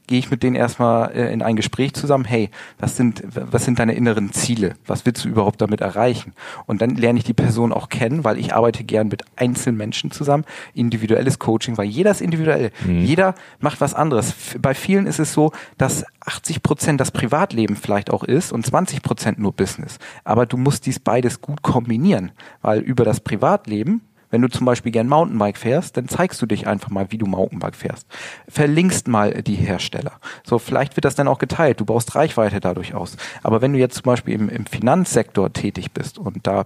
gehe 0.07 0.19
ich 0.19 0.31
mit 0.31 0.43
denen 0.43 0.55
erstmal 0.55 1.11
äh, 1.11 1.31
in 1.33 1.41
ein 1.41 1.55
Gespräch 1.55 1.93
zusammen, 1.93 2.25
hey, 2.25 2.49
was 2.79 2.97
sind, 2.97 3.23
was 3.33 3.65
sind 3.65 3.79
deine 3.79 3.93
inneren 3.93 4.31
Ziele? 4.33 4.75
Was 4.85 5.05
willst 5.05 5.25
du 5.25 5.29
überhaupt 5.29 5.61
damit 5.61 5.81
erreichen? 5.81 6.33
Und 6.65 6.81
dann 6.81 6.95
lerne 6.95 7.19
ich 7.19 7.25
die 7.25 7.33
Person 7.33 7.73
auch 7.73 7.89
kennen, 7.89 8.23
weil 8.23 8.37
ich 8.37 8.53
arbeite 8.53 8.83
gern 8.83 9.07
mit 9.07 9.23
einzelnen 9.35 9.77
Menschen 9.77 10.11
zusammen, 10.11 10.45
individuelles 10.73 11.39
Coaching, 11.39 11.77
weil 11.77 11.87
jeder 11.87 12.11
ist 12.11 12.21
individuell. 12.21 12.71
Jeder 13.05 13.35
macht 13.59 13.81
was 13.81 13.93
anderes. 13.93 14.33
Bei 14.59 14.73
vielen 14.73 15.07
ist 15.07 15.19
es 15.19 15.33
so, 15.33 15.51
dass 15.77 16.05
80 16.21 16.63
Prozent 16.63 16.99
das 17.01 17.11
Privatleben 17.11 17.75
vielleicht 17.75 18.11
auch 18.11 18.23
ist 18.23 18.51
und 18.51 18.65
20 18.65 19.01
Prozent 19.01 19.39
nur 19.39 19.53
Business. 19.53 19.97
Aber 20.23 20.45
du 20.45 20.57
musst 20.57 20.85
dies 20.85 20.99
beides 20.99 21.41
gut 21.41 21.61
kombinieren, 21.61 22.31
weil 22.61 22.79
über 22.79 23.05
das 23.05 23.19
Privatleben 23.19 24.01
wenn 24.35 24.41
du 24.41 24.49
zum 24.49 24.65
Beispiel 24.65 24.91
gern 24.91 25.07
Mountainbike 25.07 25.57
fährst, 25.57 25.95
dann 25.95 26.09
zeigst 26.09 26.41
du 26.41 26.45
dich 26.45 26.67
einfach 26.67 26.89
mal, 26.89 27.09
wie 27.09 27.17
du 27.17 27.25
Mountainbike 27.25 27.77
fährst. 27.77 28.05
Verlinkst 28.49 29.07
mal 29.07 29.41
die 29.43 29.55
Hersteller. 29.55 30.11
So, 30.43 30.59
vielleicht 30.59 30.97
wird 30.97 31.05
das 31.05 31.15
dann 31.15 31.29
auch 31.29 31.37
geteilt. 31.37 31.79
Du 31.79 31.85
baust 31.85 32.15
Reichweite 32.15 32.59
dadurch 32.59 32.93
aus. 32.93 33.15
Aber 33.43 33.61
wenn 33.61 33.71
du 33.71 33.79
jetzt 33.79 33.95
zum 33.95 34.03
Beispiel 34.03 34.33
im, 34.33 34.49
im 34.49 34.65
Finanzsektor 34.65 35.53
tätig 35.53 35.93
bist 35.93 36.17
und 36.17 36.45
da 36.45 36.65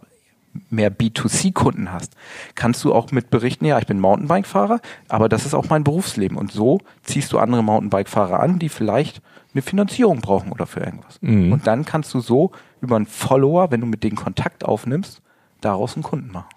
mehr 0.71 0.91
B2C-Kunden 0.91 1.91
hast, 1.91 2.15
kannst 2.55 2.83
du 2.83 2.91
auch 2.91 3.11
mit 3.11 3.29
berichten, 3.29 3.65
ja, 3.65 3.77
ich 3.77 3.85
bin 3.85 3.99
Mountainbike-Fahrer, 3.99 4.79
aber 5.07 5.29
das 5.29 5.45
ist 5.45 5.53
auch 5.53 5.69
mein 5.69 5.83
Berufsleben. 5.83 6.37
Und 6.37 6.51
so 6.51 6.79
ziehst 7.03 7.31
du 7.33 7.37
andere 7.37 7.61
Mountainbike-Fahrer 7.61 8.39
an, 8.39 8.57
die 8.57 8.69
vielleicht 8.69 9.21
eine 9.53 9.61
Finanzierung 9.61 10.21
brauchen 10.21 10.51
oder 10.51 10.65
für 10.65 10.79
irgendwas. 10.79 11.19
Mhm. 11.21 11.53
Und 11.53 11.67
dann 11.67 11.85
kannst 11.85 12.15
du 12.15 12.19
so 12.19 12.49
über 12.81 12.95
einen 12.95 13.05
Follower, 13.05 13.69
wenn 13.69 13.81
du 13.81 13.85
mit 13.85 14.03
denen 14.03 14.15
Kontakt 14.15 14.65
aufnimmst, 14.65 15.21
daraus 15.61 15.95
einen 15.95 16.03
Kunden 16.03 16.31
machen. 16.31 16.47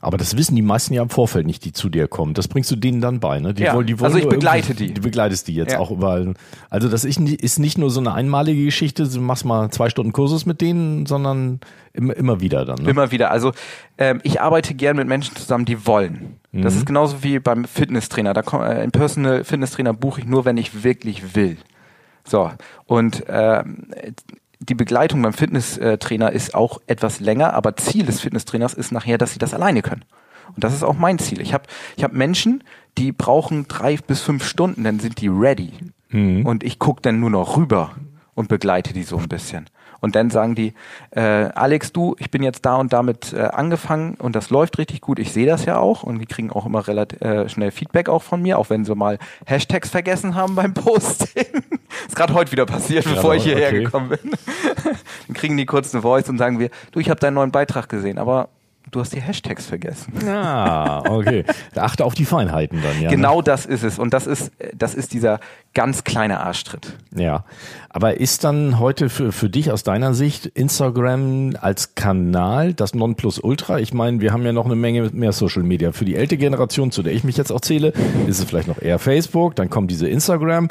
Aber 0.00 0.16
das 0.16 0.36
wissen 0.36 0.54
die 0.54 0.62
meisten 0.62 0.94
ja 0.94 1.02
im 1.02 1.10
Vorfeld 1.10 1.46
nicht, 1.46 1.64
die 1.64 1.72
zu 1.72 1.88
dir 1.88 2.06
kommen. 2.08 2.34
Das 2.34 2.46
bringst 2.48 2.70
du 2.70 2.76
denen 2.76 3.00
dann 3.00 3.18
bei, 3.20 3.40
ne? 3.40 3.52
Die 3.54 3.64
Ja, 3.64 3.74
wollen, 3.74 3.86
die 3.86 3.98
wollen 3.98 4.06
also 4.12 4.18
ich 4.18 4.28
begleite 4.28 4.74
die. 4.74 4.94
Du 4.94 5.00
begleitest 5.00 5.48
die 5.48 5.54
jetzt 5.54 5.72
Ja. 5.72 5.78
auch 5.80 5.90
überall. 5.90 6.34
Also 6.70 6.88
das 6.88 7.04
ist, 7.04 7.18
ni- 7.18 7.34
ist 7.34 7.58
nicht 7.58 7.78
nur 7.78 7.90
so 7.90 7.98
eine 8.00 8.14
einmalige 8.14 8.64
Geschichte, 8.64 9.08
du 9.08 9.20
machst 9.20 9.44
mal 9.44 9.70
zwei 9.70 9.88
Stunden 9.90 10.12
Kurses 10.12 10.46
mit 10.46 10.60
denen, 10.60 11.06
sondern 11.06 11.60
immer, 11.92 12.14
immer 12.16 12.40
wieder 12.40 12.64
dann. 12.64 12.82
Ne? 12.82 12.90
Immer 12.90 13.10
wieder. 13.10 13.30
Also 13.32 13.52
ähm, 13.98 14.20
ich 14.22 14.40
arbeite 14.40 14.74
gern 14.74 14.96
mit 14.96 15.08
Menschen 15.08 15.34
zusammen, 15.36 15.64
die 15.64 15.86
wollen. 15.86 16.36
Das 16.52 16.74
ist 16.74 16.86
genauso 16.86 17.22
wie 17.22 17.38
beim 17.40 17.64
Fitnesstrainer. 17.66 18.34
Da 18.34 18.42
komm, 18.42 18.62
äh, 18.62 18.66
ein 18.66 18.90
Personal 18.90 19.44
Fitnesstrainer 19.44 19.92
buche 19.94 20.20
ich 20.20 20.26
nur, 20.26 20.44
wenn 20.44 20.56
ich 20.56 20.82
wirklich 20.84 21.34
will. 21.34 21.56
So 22.24 22.50
und 22.86 23.24
ähm, 23.28 23.86
die 24.60 24.74
Begleitung 24.74 25.22
beim 25.22 25.32
Fitnesstrainer 25.32 26.32
ist 26.32 26.54
auch 26.54 26.80
etwas 26.86 27.20
länger, 27.20 27.54
aber 27.54 27.76
Ziel 27.76 28.04
des 28.04 28.20
Fitnesstrainers 28.20 28.74
ist 28.74 28.92
nachher, 28.92 29.18
dass 29.18 29.32
sie 29.32 29.38
das 29.38 29.54
alleine 29.54 29.82
können. 29.82 30.04
Und 30.54 30.64
das 30.64 30.74
ist 30.74 30.82
auch 30.82 30.96
mein 30.96 31.18
Ziel. 31.18 31.40
Ich 31.40 31.52
habe 31.52 31.64
ich 31.96 32.04
hab 32.04 32.12
Menschen, 32.12 32.64
die 32.96 33.12
brauchen 33.12 33.68
drei 33.68 33.96
bis 33.96 34.20
fünf 34.22 34.44
Stunden, 34.44 34.84
dann 34.84 34.98
sind 34.98 35.20
die 35.20 35.28
ready. 35.28 35.72
Mhm. 36.08 36.46
Und 36.46 36.64
ich 36.64 36.78
gucke 36.78 37.02
dann 37.02 37.20
nur 37.20 37.30
noch 37.30 37.56
rüber 37.56 37.96
und 38.34 38.48
begleite 38.48 38.92
die 38.92 39.02
so 39.02 39.18
ein 39.18 39.28
bisschen. 39.28 39.66
Und 40.00 40.14
dann 40.14 40.30
sagen 40.30 40.54
die, 40.54 40.74
äh, 41.10 41.20
Alex, 41.20 41.92
du, 41.92 42.14
ich 42.18 42.30
bin 42.30 42.42
jetzt 42.42 42.64
da 42.64 42.76
und 42.76 42.92
damit 42.92 43.32
äh, 43.32 43.40
angefangen 43.40 44.14
und 44.14 44.36
das 44.36 44.50
läuft 44.50 44.78
richtig 44.78 45.00
gut. 45.00 45.18
Ich 45.18 45.32
sehe 45.32 45.46
das 45.46 45.64
ja 45.64 45.78
auch 45.78 46.02
und 46.02 46.18
die 46.18 46.26
kriegen 46.26 46.50
auch 46.50 46.66
immer 46.66 46.86
relativ 46.86 47.20
äh, 47.20 47.48
schnell 47.48 47.70
Feedback 47.70 48.08
auch 48.08 48.22
von 48.22 48.42
mir, 48.42 48.58
auch 48.58 48.70
wenn 48.70 48.84
sie 48.84 48.94
mal 48.94 49.18
Hashtags 49.46 49.90
vergessen 49.90 50.34
haben 50.34 50.54
beim 50.54 50.74
Posting. 50.74 51.44
ist 52.06 52.16
gerade 52.16 52.34
heute 52.34 52.52
wieder 52.52 52.66
passiert, 52.66 53.04
ja, 53.06 53.12
bevor 53.12 53.34
ich 53.34 53.44
hierher 53.44 53.68
okay. 53.68 53.84
gekommen 53.84 54.08
bin. 54.10 54.18
dann 55.26 55.34
kriegen 55.34 55.56
die 55.56 55.66
kurz 55.66 55.94
eine 55.94 56.02
Voice 56.02 56.28
und 56.28 56.38
sagen 56.38 56.58
wir, 56.58 56.70
du, 56.92 57.00
ich 57.00 57.10
habe 57.10 57.20
deinen 57.20 57.34
neuen 57.34 57.50
Beitrag 57.50 57.88
gesehen, 57.88 58.18
aber 58.18 58.48
Du 58.90 59.00
hast 59.00 59.14
die 59.14 59.20
Hashtags 59.20 59.66
vergessen. 59.66 60.12
Ah, 60.28 61.02
okay. 61.08 61.44
Achte 61.74 62.04
auf 62.04 62.14
die 62.14 62.24
Feinheiten 62.24 62.80
dann, 62.82 63.02
ja. 63.02 63.10
Genau 63.10 63.38
ne? 63.38 63.44
das 63.44 63.66
ist 63.66 63.82
es. 63.82 63.98
Und 63.98 64.14
das 64.14 64.26
ist, 64.26 64.50
das 64.74 64.94
ist 64.94 65.12
dieser 65.12 65.40
ganz 65.74 66.04
kleine 66.04 66.40
Arschtritt. 66.40 66.94
Ja. 67.14 67.44
Aber 67.88 68.18
ist 68.18 68.44
dann 68.44 68.78
heute 68.78 69.08
für, 69.08 69.32
für 69.32 69.50
dich 69.50 69.70
aus 69.70 69.82
deiner 69.82 70.14
Sicht 70.14 70.46
Instagram 70.46 71.56
als 71.60 71.94
Kanal 71.94 72.74
das 72.74 72.94
Nonplusultra? 72.94 73.78
Ich 73.78 73.92
meine, 73.92 74.20
wir 74.20 74.32
haben 74.32 74.44
ja 74.44 74.52
noch 74.52 74.66
eine 74.66 74.76
Menge 74.76 75.10
mehr 75.12 75.32
Social 75.32 75.62
Media. 75.62 75.92
Für 75.92 76.04
die 76.04 76.16
ältere 76.16 76.38
Generation, 76.38 76.90
zu 76.90 77.02
der 77.02 77.12
ich 77.12 77.24
mich 77.24 77.36
jetzt 77.36 77.50
auch 77.50 77.60
zähle, 77.60 77.92
ist 78.26 78.38
es 78.38 78.44
vielleicht 78.44 78.68
noch 78.68 78.80
eher 78.80 78.98
Facebook, 78.98 79.56
dann 79.56 79.70
kommt 79.70 79.90
diese 79.90 80.08
Instagram. 80.08 80.68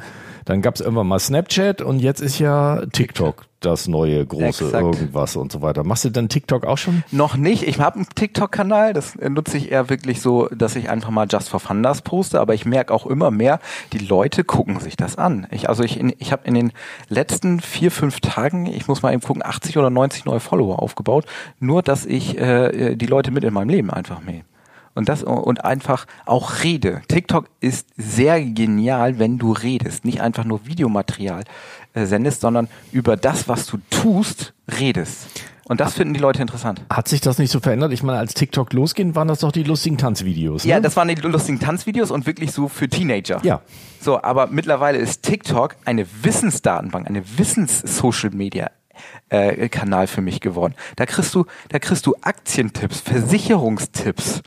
Dann 0.48 0.62
gab 0.62 0.76
es 0.76 0.82
irgendwann 0.82 1.08
mal 1.08 1.20
Snapchat 1.20 1.82
und 1.82 2.00
jetzt 2.00 2.22
ist 2.22 2.40
ja 2.40 2.86
TikTok 2.94 3.48
das 3.60 3.90
neue 3.90 4.26
große 4.26 4.66
Exakt. 4.66 4.82
irgendwas 4.82 5.36
und 5.36 5.52
so 5.52 5.62
weiter. 5.62 5.84
Machst 5.84 6.06
du 6.06 6.10
dann 6.10 6.30
TikTok 6.30 6.66
auch 6.66 6.78
schon? 6.78 7.04
Noch 7.12 7.36
nicht. 7.36 7.64
Ich 7.64 7.82
habe 7.82 7.98
einen 7.98 8.08
TikTok-Kanal. 8.16 8.94
Das 8.94 9.16
nutze 9.16 9.58
ich 9.58 9.74
eher 9.74 9.90
wirklich 9.90 10.22
so, 10.22 10.48
dass 10.48 10.78
ich 10.78 10.90
einfach 10.90 11.10
mal 11.10 11.28
Just 11.30 11.50
for 11.50 11.60
Fun 11.60 11.84
das 11.84 12.02
poste. 12.02 12.40
Aber 12.40 12.54
ich 12.54 12.66
merke 12.66 12.94
auch 12.94 13.06
immer 13.06 13.30
mehr, 13.30 13.60
die 13.92 13.98
Leute 13.98 14.46
gucken 14.46 14.80
sich 14.80 14.96
das 14.96 15.18
an. 15.18 15.48
Ich, 15.52 15.68
also 15.68 15.84
ich, 15.84 16.00
ich 16.00 16.32
habe 16.32 16.48
in 16.48 16.54
den 16.54 16.72
letzten 17.10 17.60
vier, 17.60 17.92
fünf 17.92 18.22
Tagen, 18.22 18.68
ich 18.68 18.88
muss 18.88 19.02
mal 19.02 19.12
eben 19.12 19.22
gucken, 19.22 19.44
80 19.44 19.78
oder 19.78 19.90
90 19.90 20.24
neue 20.24 20.40
Follower 20.40 20.82
aufgebaut. 20.82 21.26
Nur, 21.60 21.82
dass 21.82 22.06
ich 22.06 22.38
äh, 22.38 22.96
die 22.96 23.08
Leute 23.08 23.32
mit 23.32 23.44
in 23.44 23.54
meinem 23.54 23.70
Leben 23.70 23.90
einfach 23.90 24.22
mehr 24.22 24.44
und 24.98 25.10
das 25.10 25.24
und 25.24 25.64
einfach 25.64 26.06
auch 26.26 26.64
Rede. 26.64 27.02
TikTok 27.08 27.50
ist 27.60 27.88
sehr 27.98 28.42
genial, 28.44 29.20
wenn 29.20 29.38
du 29.38 29.54
redest, 29.54 30.06
nicht 30.06 30.22
einfach 30.22 30.44
nur 30.44 30.66
Videomaterial 30.66 31.44
äh, 31.94 32.06
sendest, 32.06 32.42
sondern 32.42 32.68
über 32.92 33.16
das, 33.16 33.48
was 33.48 33.66
du 33.68 33.78
tust, 33.90 34.54
redest. 34.80 35.28
Und 35.70 35.82
das 35.82 35.96
finden 35.96 36.14
die 36.14 36.20
Leute 36.22 36.42
interessant. 36.42 36.82
Hat 36.90 37.10
sich 37.10 37.20
das 37.20 37.38
nicht 37.40 37.52
so 37.52 37.60
verändert? 37.60 37.92
Ich 37.92 38.02
meine, 38.02 38.18
als 38.20 38.34
TikTok 38.34 38.72
losging, 38.72 39.16
waren 39.16 39.28
das 39.28 39.40
doch 39.40 39.52
die 39.52 39.64
lustigen 39.64 39.98
Tanzvideos. 39.98 40.64
Ne? 40.64 40.70
Ja, 40.72 40.80
das 40.80 40.96
waren 40.96 41.10
die 41.10 41.16
lustigen 41.16 41.60
Tanzvideos 41.60 42.10
und 42.10 42.26
wirklich 42.26 42.54
so 42.54 42.70
für 42.70 42.88
Teenager. 42.88 43.42
Ja. 43.44 43.62
So, 44.00 44.22
aber 44.24 44.48
mittlerweile 44.48 44.98
ist 44.98 45.24
TikTok 45.24 45.76
eine 45.84 46.06
Wissensdatenbank, 46.24 47.06
eine 47.06 47.22
Wissens-Social-Media 47.38 48.72
äh, 49.30 49.68
Kanal 49.68 50.08
für 50.08 50.22
mich 50.22 50.40
geworden. 50.40 50.74
Da 50.96 51.06
kriegst 51.06 51.36
du, 51.36 51.46
da 51.70 51.80
kriegst 51.80 52.06
du 52.06 52.16
Aktientipps, 52.22 53.02
Versicherungstipps, 53.02 54.42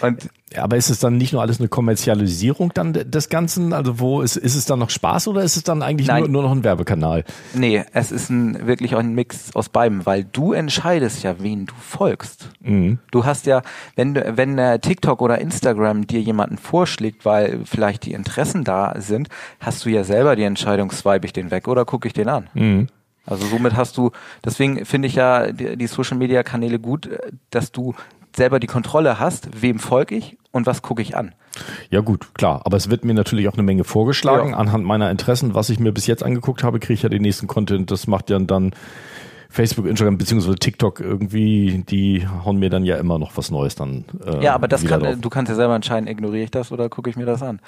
und 0.00 0.28
aber 0.56 0.76
ist 0.76 0.88
es 0.88 0.98
dann 0.98 1.18
nicht 1.18 1.32
nur 1.32 1.42
alles 1.42 1.58
eine 1.58 1.68
Kommerzialisierung 1.68 2.72
dann 2.72 2.92
des 2.92 3.28
Ganzen? 3.28 3.72
Also 3.72 4.00
wo 4.00 4.22
ist, 4.22 4.36
ist 4.36 4.54
es 4.54 4.64
dann 4.64 4.78
noch 4.78 4.90
Spaß 4.90 5.28
oder 5.28 5.42
ist 5.42 5.56
es 5.56 5.62
dann 5.62 5.82
eigentlich 5.82 6.08
nur, 6.08 6.28
nur 6.28 6.42
noch 6.42 6.52
ein 6.52 6.64
Werbekanal? 6.64 7.24
Nee, 7.52 7.84
es 7.92 8.12
ist 8.12 8.30
ein, 8.30 8.66
wirklich 8.66 8.94
auch 8.94 9.00
ein 9.00 9.14
Mix 9.14 9.54
aus 9.54 9.68
beidem, 9.68 10.06
weil 10.06 10.24
du 10.24 10.52
entscheidest 10.52 11.22
ja, 11.22 11.36
wen 11.40 11.66
du 11.66 11.74
folgst. 11.74 12.50
Mhm. 12.60 12.98
Du 13.10 13.24
hast 13.26 13.46
ja, 13.46 13.62
wenn, 13.96 14.14
wenn 14.14 14.58
äh, 14.58 14.78
TikTok 14.78 15.20
oder 15.20 15.38
Instagram 15.38 16.06
dir 16.06 16.20
jemanden 16.20 16.56
vorschlägt, 16.56 17.24
weil 17.24 17.60
vielleicht 17.64 18.06
die 18.06 18.12
Interessen 18.12 18.64
da 18.64 18.94
sind, 18.98 19.28
hast 19.60 19.84
du 19.84 19.90
ja 19.90 20.04
selber 20.04 20.34
die 20.34 20.44
Entscheidung, 20.44 20.90
swipe 20.90 21.26
ich 21.26 21.32
den 21.32 21.50
weg 21.50 21.68
oder 21.68 21.84
gucke 21.84 22.08
ich 22.08 22.14
den 22.14 22.28
an. 22.28 22.48
Mhm. 22.54 22.86
Also 23.26 23.46
somit 23.46 23.76
hast 23.76 23.98
du, 23.98 24.10
deswegen 24.42 24.86
finde 24.86 25.08
ich 25.08 25.14
ja 25.14 25.52
die, 25.52 25.76
die 25.76 25.86
Social 25.86 26.16
Media 26.16 26.42
Kanäle 26.42 26.78
gut, 26.78 27.06
äh, 27.06 27.18
dass 27.50 27.72
du 27.72 27.94
selber 28.38 28.58
die 28.58 28.66
Kontrolle 28.66 29.20
hast, 29.20 29.62
wem 29.62 29.78
folge 29.78 30.14
ich 30.14 30.38
und 30.50 30.66
was 30.66 30.80
gucke 30.80 31.02
ich 31.02 31.16
an. 31.16 31.34
Ja 31.90 32.00
gut, 32.00 32.34
klar. 32.34 32.62
Aber 32.64 32.76
es 32.76 32.88
wird 32.88 33.04
mir 33.04 33.14
natürlich 33.14 33.48
auch 33.48 33.54
eine 33.54 33.62
Menge 33.62 33.84
vorgeschlagen. 33.84 34.50
Ja. 34.50 34.56
Anhand 34.56 34.84
meiner 34.84 35.10
Interessen, 35.10 35.54
was 35.54 35.68
ich 35.68 35.78
mir 35.78 35.92
bis 35.92 36.06
jetzt 36.06 36.22
angeguckt 36.22 36.62
habe, 36.62 36.78
kriege 36.80 36.94
ich 36.94 37.02
ja 37.02 37.08
den 37.08 37.22
nächsten 37.22 37.46
Content. 37.46 37.90
Das 37.90 38.06
macht 38.06 38.30
ja 38.30 38.38
dann 38.38 38.72
Facebook, 39.50 39.86
Instagram 39.86 40.18
beziehungsweise 40.18 40.56
TikTok 40.56 41.00
irgendwie, 41.00 41.84
die 41.88 42.26
hauen 42.44 42.58
mir 42.58 42.70
dann 42.70 42.84
ja 42.84 42.96
immer 42.96 43.18
noch 43.18 43.36
was 43.36 43.50
Neues 43.50 43.74
dann. 43.74 44.04
Äh, 44.24 44.44
ja, 44.44 44.54
aber 44.54 44.68
das 44.68 44.84
kann, 44.84 45.20
du 45.20 45.28
kannst 45.30 45.48
ja 45.50 45.56
selber 45.56 45.74
entscheiden, 45.74 46.06
ignoriere 46.06 46.44
ich 46.44 46.50
das 46.50 46.70
oder 46.70 46.88
gucke 46.88 47.08
ich 47.10 47.16
mir 47.16 47.26
das 47.26 47.42
an. 47.42 47.60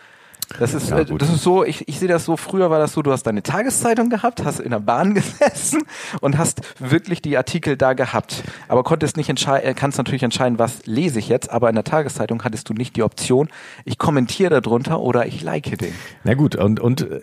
Das 0.59 0.75
ist, 0.75 0.91
ja, 0.91 1.01
äh, 1.01 1.05
das 1.05 1.31
ist 1.31 1.43
so, 1.43 1.65
ich, 1.65 1.89
ich 1.89 1.99
sehe 1.99 2.09
das 2.09 2.25
so, 2.25 2.37
früher 2.37 2.71
war 2.71 2.79
das 2.79 2.93
so, 2.93 3.03
du 3.03 3.13
hast 3.13 3.23
deine 3.25 3.43
Tageszeitung 3.43 4.11
gehabt, 4.11 4.45
hast 4.45 4.61
in 4.61 4.71
der 4.71 4.81
Bahn 4.81 5.15
gesessen 5.15 5.83
und 6.21 6.39
hast 6.39 6.63
wirklich 6.79 7.23
die 7.23 7.37
Artikel 7.37 7.77
da 7.77 7.93
gehabt. 7.93 8.43
Aber 8.69 8.83
konntest 8.83 9.17
nicht 9.17 9.29
entscheiden, 9.29 9.71
äh, 9.71 9.75
kannst 9.75 9.99
natürlich 9.99 10.23
entscheiden, 10.23 10.59
was 10.59 10.87
lese 10.87 11.19
ich 11.19 11.29
jetzt, 11.29 11.51
aber 11.51 11.69
in 11.69 11.75
der 11.75 11.85
Tageszeitung 11.85 12.43
hattest 12.43 12.69
du 12.69 12.75
nicht 12.75 12.97
die 12.97 13.03
Option, 13.03 13.49
ich 13.85 13.99
kommentiere 13.99 14.61
darunter 14.61 15.01
oder 15.01 15.27
ich 15.27 15.43
like 15.43 15.79
den. 15.79 15.95
Na 16.25 16.35
gut, 16.35 16.57
und, 16.57 16.81
und 16.81 17.03
äh, 17.03 17.21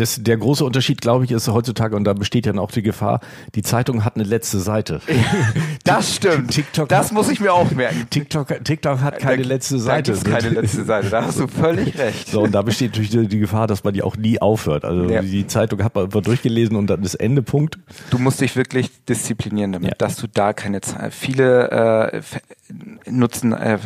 das, 0.00 0.22
der 0.22 0.36
große 0.36 0.64
Unterschied, 0.64 1.00
glaube 1.00 1.24
ich, 1.24 1.30
ist 1.30 1.48
heutzutage, 1.48 1.94
und 1.94 2.04
da 2.04 2.14
besteht 2.14 2.46
ja 2.46 2.54
auch 2.54 2.70
die 2.70 2.82
Gefahr, 2.82 3.20
die 3.54 3.62
Zeitung 3.62 4.04
hat 4.04 4.16
eine 4.16 4.24
letzte 4.24 4.58
Seite. 4.58 5.00
das 5.84 6.16
stimmt. 6.16 6.50
TikTok 6.50 6.88
das 6.88 7.06
hat, 7.06 7.12
muss 7.12 7.28
ich 7.28 7.40
mir 7.40 7.52
auch 7.52 7.70
merken. 7.70 8.06
TikTok, 8.10 8.64
TikTok 8.64 9.00
hat 9.00 9.18
keine 9.18 9.42
da, 9.42 9.48
letzte 9.48 9.78
Seite. 9.78 10.12
Da 10.12 10.30
keine 10.30 10.48
letzte 10.48 10.84
Seite, 10.84 11.10
da 11.10 11.24
hast 11.24 11.38
du 11.38 11.46
völlig 11.46 11.98
recht. 11.98 12.28
So, 12.28 12.42
und 12.42 12.52
da 12.52 12.62
besteht 12.62 12.92
natürlich 12.92 13.10
die, 13.10 13.28
die 13.28 13.38
Gefahr, 13.38 13.66
dass 13.66 13.84
man 13.84 13.94
die 13.94 14.02
auch 14.02 14.16
nie 14.16 14.40
aufhört. 14.40 14.84
Also 14.84 15.04
ja. 15.04 15.22
die 15.22 15.46
Zeitung 15.46 15.84
hat 15.84 15.94
man 15.94 16.04
einfach 16.04 16.22
durchgelesen 16.22 16.76
und 16.76 16.88
dann 16.88 17.02
ist 17.02 17.14
Ende 17.14 17.42
Punkt. 17.42 17.78
Du 18.10 18.18
musst 18.18 18.40
dich 18.40 18.56
wirklich 18.56 18.90
disziplinieren 19.04 19.72
damit, 19.72 19.90
ja. 19.90 19.94
dass 19.98 20.16
du 20.16 20.26
da 20.26 20.52
keine 20.52 20.80
Zeit. 20.80 21.12
Viele 21.12 21.70
äh, 21.70 23.10
nutzen, 23.10 23.52
äh, 23.52 23.78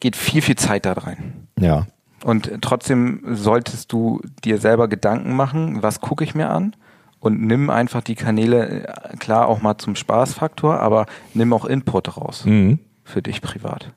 geht 0.00 0.16
viel, 0.16 0.42
viel 0.42 0.56
Zeit 0.56 0.84
da 0.84 0.92
rein. 0.92 1.48
Ja. 1.58 1.86
Und 2.24 2.50
trotzdem 2.62 3.20
solltest 3.32 3.92
du 3.92 4.22
dir 4.44 4.56
selber 4.56 4.88
Gedanken 4.88 5.36
machen, 5.36 5.82
was 5.82 6.00
gucke 6.00 6.24
ich 6.24 6.34
mir 6.34 6.48
an? 6.48 6.74
Und 7.20 7.42
nimm 7.42 7.68
einfach 7.68 8.00
die 8.00 8.14
Kanäle, 8.14 8.86
äh, 8.86 9.16
klar 9.18 9.46
auch 9.46 9.60
mal 9.60 9.76
zum 9.76 9.94
Spaßfaktor, 9.94 10.80
aber 10.80 11.04
nimm 11.34 11.52
auch 11.52 11.66
Input 11.66 12.16
raus. 12.16 12.46
Mhm. 12.46 12.78
Für 13.02 13.20
dich 13.20 13.42
privat. 13.42 13.92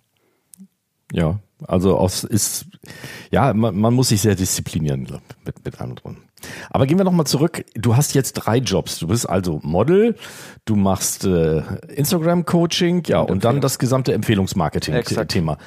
Ja, 1.13 1.39
also 1.65 1.97
aus 1.97 2.25
ist 2.25 2.65
ja, 3.31 3.53
man, 3.53 3.77
man 3.77 3.93
muss 3.93 4.09
sich 4.09 4.19
sehr 4.19 4.35
disziplinieren 4.35 5.07
mit, 5.45 5.63
mit 5.63 5.79
anderen. 5.79 6.17
Aber 6.69 6.85
gehen 6.85 6.97
wir 6.97 7.05
nochmal 7.05 7.27
zurück. 7.27 7.63
Du 7.75 7.95
hast 7.95 8.13
jetzt 8.13 8.33
drei 8.33 8.57
Jobs. 8.57 8.99
Du 8.99 9.07
bist 9.07 9.27
also 9.27 9.61
Model, 9.63 10.17
du 10.65 10.75
machst 10.75 11.23
äh, 11.23 11.63
Instagram-Coaching, 11.95 13.03
ja, 13.07 13.21
und, 13.21 13.31
und 13.31 13.45
dann 13.45 13.61
das 13.61 13.79
gesamte 13.79 14.13
Empfehlungsmarketing-Thema 14.13 15.57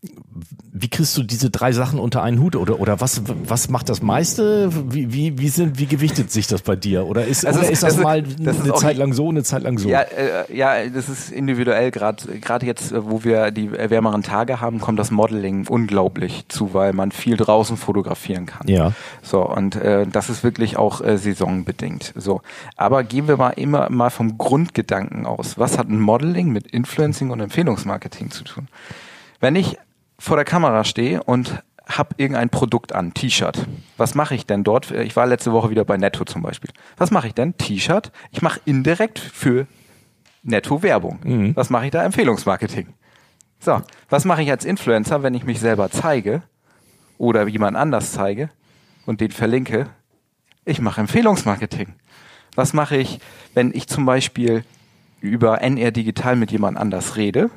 wie 0.00 0.88
kriegst 0.88 1.16
du 1.16 1.24
diese 1.24 1.50
drei 1.50 1.72
Sachen 1.72 1.98
unter 1.98 2.22
einen 2.22 2.40
Hut 2.40 2.54
oder 2.54 2.78
oder 2.78 3.00
was 3.00 3.22
was 3.26 3.68
macht 3.68 3.88
das 3.88 4.00
meiste? 4.00 4.70
Wie 4.92 5.12
wie 5.12 5.38
wie 5.38 5.48
sind 5.48 5.80
wie 5.80 5.86
gewichtet 5.86 6.30
sich 6.30 6.46
das 6.46 6.62
bei 6.62 6.76
dir 6.76 7.06
oder 7.06 7.24
ist 7.24 7.44
also 7.44 7.60
oder 7.60 7.70
ist 7.70 7.82
das, 7.82 7.96
das 7.96 8.02
mal 8.02 8.22
das 8.22 8.60
eine 8.60 8.74
Zeit 8.74 8.96
lang 8.96 9.12
so 9.12 9.28
eine 9.28 9.42
Zeit 9.42 9.64
lang 9.64 9.78
so? 9.78 9.88
Ja 9.88 10.02
äh, 10.02 10.56
ja 10.56 10.88
das 10.88 11.08
ist 11.08 11.32
individuell 11.32 11.90
gerade 11.90 12.38
gerade 12.38 12.64
jetzt 12.64 12.94
wo 12.94 13.24
wir 13.24 13.50
die 13.50 13.72
wärmeren 13.72 14.22
Tage 14.22 14.60
haben 14.60 14.80
kommt 14.80 15.00
das 15.00 15.10
Modeling 15.10 15.66
unglaublich 15.66 16.44
zu 16.46 16.74
weil 16.74 16.92
man 16.92 17.10
viel 17.10 17.36
draußen 17.36 17.76
fotografieren 17.76 18.46
kann. 18.46 18.68
Ja. 18.68 18.92
So 19.22 19.44
und 19.44 19.74
äh, 19.74 20.06
das 20.06 20.30
ist 20.30 20.44
wirklich 20.44 20.76
auch 20.76 21.00
äh, 21.00 21.18
saisonbedingt. 21.18 22.12
So 22.14 22.40
aber 22.76 23.02
gehen 23.02 23.26
wir 23.26 23.36
mal 23.36 23.50
immer 23.50 23.90
mal 23.90 24.10
vom 24.10 24.38
Grundgedanken 24.38 25.26
aus. 25.26 25.58
Was 25.58 25.76
hat 25.76 25.88
ein 25.88 25.98
Modeling 25.98 26.50
mit 26.50 26.68
Influencing 26.68 27.30
und 27.30 27.40
Empfehlungsmarketing 27.40 28.30
zu 28.30 28.44
tun? 28.44 28.68
Wenn 29.40 29.56
ich 29.56 29.76
vor 30.18 30.36
der 30.36 30.44
Kamera 30.44 30.84
stehe 30.84 31.22
und 31.22 31.62
habe 31.86 32.10
irgendein 32.18 32.50
Produkt 32.50 32.94
an, 32.94 33.14
T-Shirt. 33.14 33.66
Was 33.96 34.14
mache 34.14 34.34
ich 34.34 34.46
denn 34.46 34.62
dort? 34.62 34.90
Ich 34.90 35.16
war 35.16 35.26
letzte 35.26 35.52
Woche 35.52 35.70
wieder 35.70 35.84
bei 35.84 35.96
Netto 35.96 36.24
zum 36.24 36.42
Beispiel. 36.42 36.70
Was 36.98 37.10
mache 37.10 37.28
ich 37.28 37.34
denn? 37.34 37.56
T-Shirt. 37.56 38.12
Ich 38.30 38.42
mache 38.42 38.60
indirekt 38.66 39.18
für 39.18 39.66
Netto 40.42 40.82
Werbung. 40.82 41.18
Mhm. 41.24 41.56
Was 41.56 41.70
mache 41.70 41.86
ich 41.86 41.90
da? 41.90 42.04
Empfehlungsmarketing. 42.04 42.88
So, 43.60 43.80
was 44.08 44.24
mache 44.24 44.42
ich 44.42 44.50
als 44.50 44.64
Influencer, 44.64 45.22
wenn 45.22 45.34
ich 45.34 45.44
mich 45.44 45.60
selber 45.60 45.90
zeige 45.90 46.42
oder 47.16 47.46
jemand 47.48 47.76
anders 47.76 48.12
zeige 48.12 48.50
und 49.06 49.20
den 49.20 49.30
verlinke? 49.30 49.88
Ich 50.64 50.80
mache 50.80 51.00
Empfehlungsmarketing. 51.00 51.94
Was 52.54 52.72
mache 52.72 52.96
ich, 52.96 53.18
wenn 53.54 53.72
ich 53.74 53.88
zum 53.88 54.04
Beispiel 54.04 54.64
über 55.20 55.62
NR 55.62 55.90
Digital 55.90 56.36
mit 56.36 56.52
jemand 56.52 56.76
anders 56.76 57.16
rede 57.16 57.50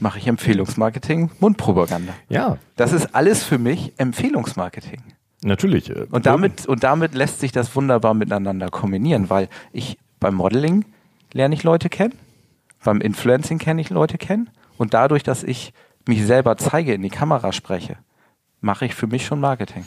mache 0.00 0.18
ich 0.18 0.26
Empfehlungsmarketing, 0.26 1.30
Mundpropaganda. 1.40 2.12
Ja. 2.28 2.58
Das 2.76 2.92
ist 2.92 3.14
alles 3.14 3.42
für 3.42 3.58
mich 3.58 3.92
Empfehlungsmarketing. 3.96 5.02
Natürlich. 5.42 5.90
Äh, 5.90 6.06
und 6.10 6.26
damit, 6.26 6.66
und 6.66 6.82
damit 6.84 7.14
lässt 7.14 7.40
sich 7.40 7.52
das 7.52 7.74
wunderbar 7.76 8.14
miteinander 8.14 8.68
kombinieren, 8.68 9.30
weil 9.30 9.48
ich 9.72 9.98
beim 10.20 10.34
Modeling 10.34 10.84
lerne 11.32 11.54
ich 11.54 11.62
Leute 11.62 11.88
kennen, 11.88 12.14
beim 12.82 13.00
Influencing 13.00 13.58
kenne 13.58 13.80
ich 13.80 13.90
Leute 13.90 14.18
kennen 14.18 14.50
und 14.78 14.94
dadurch, 14.94 15.22
dass 15.22 15.42
ich 15.42 15.72
mich 16.06 16.24
selber 16.24 16.56
zeige, 16.56 16.94
in 16.94 17.02
die 17.02 17.10
Kamera 17.10 17.52
spreche, 17.52 17.96
mache 18.60 18.86
ich 18.86 18.94
für 18.94 19.06
mich 19.06 19.26
schon 19.26 19.40
Marketing. 19.40 19.84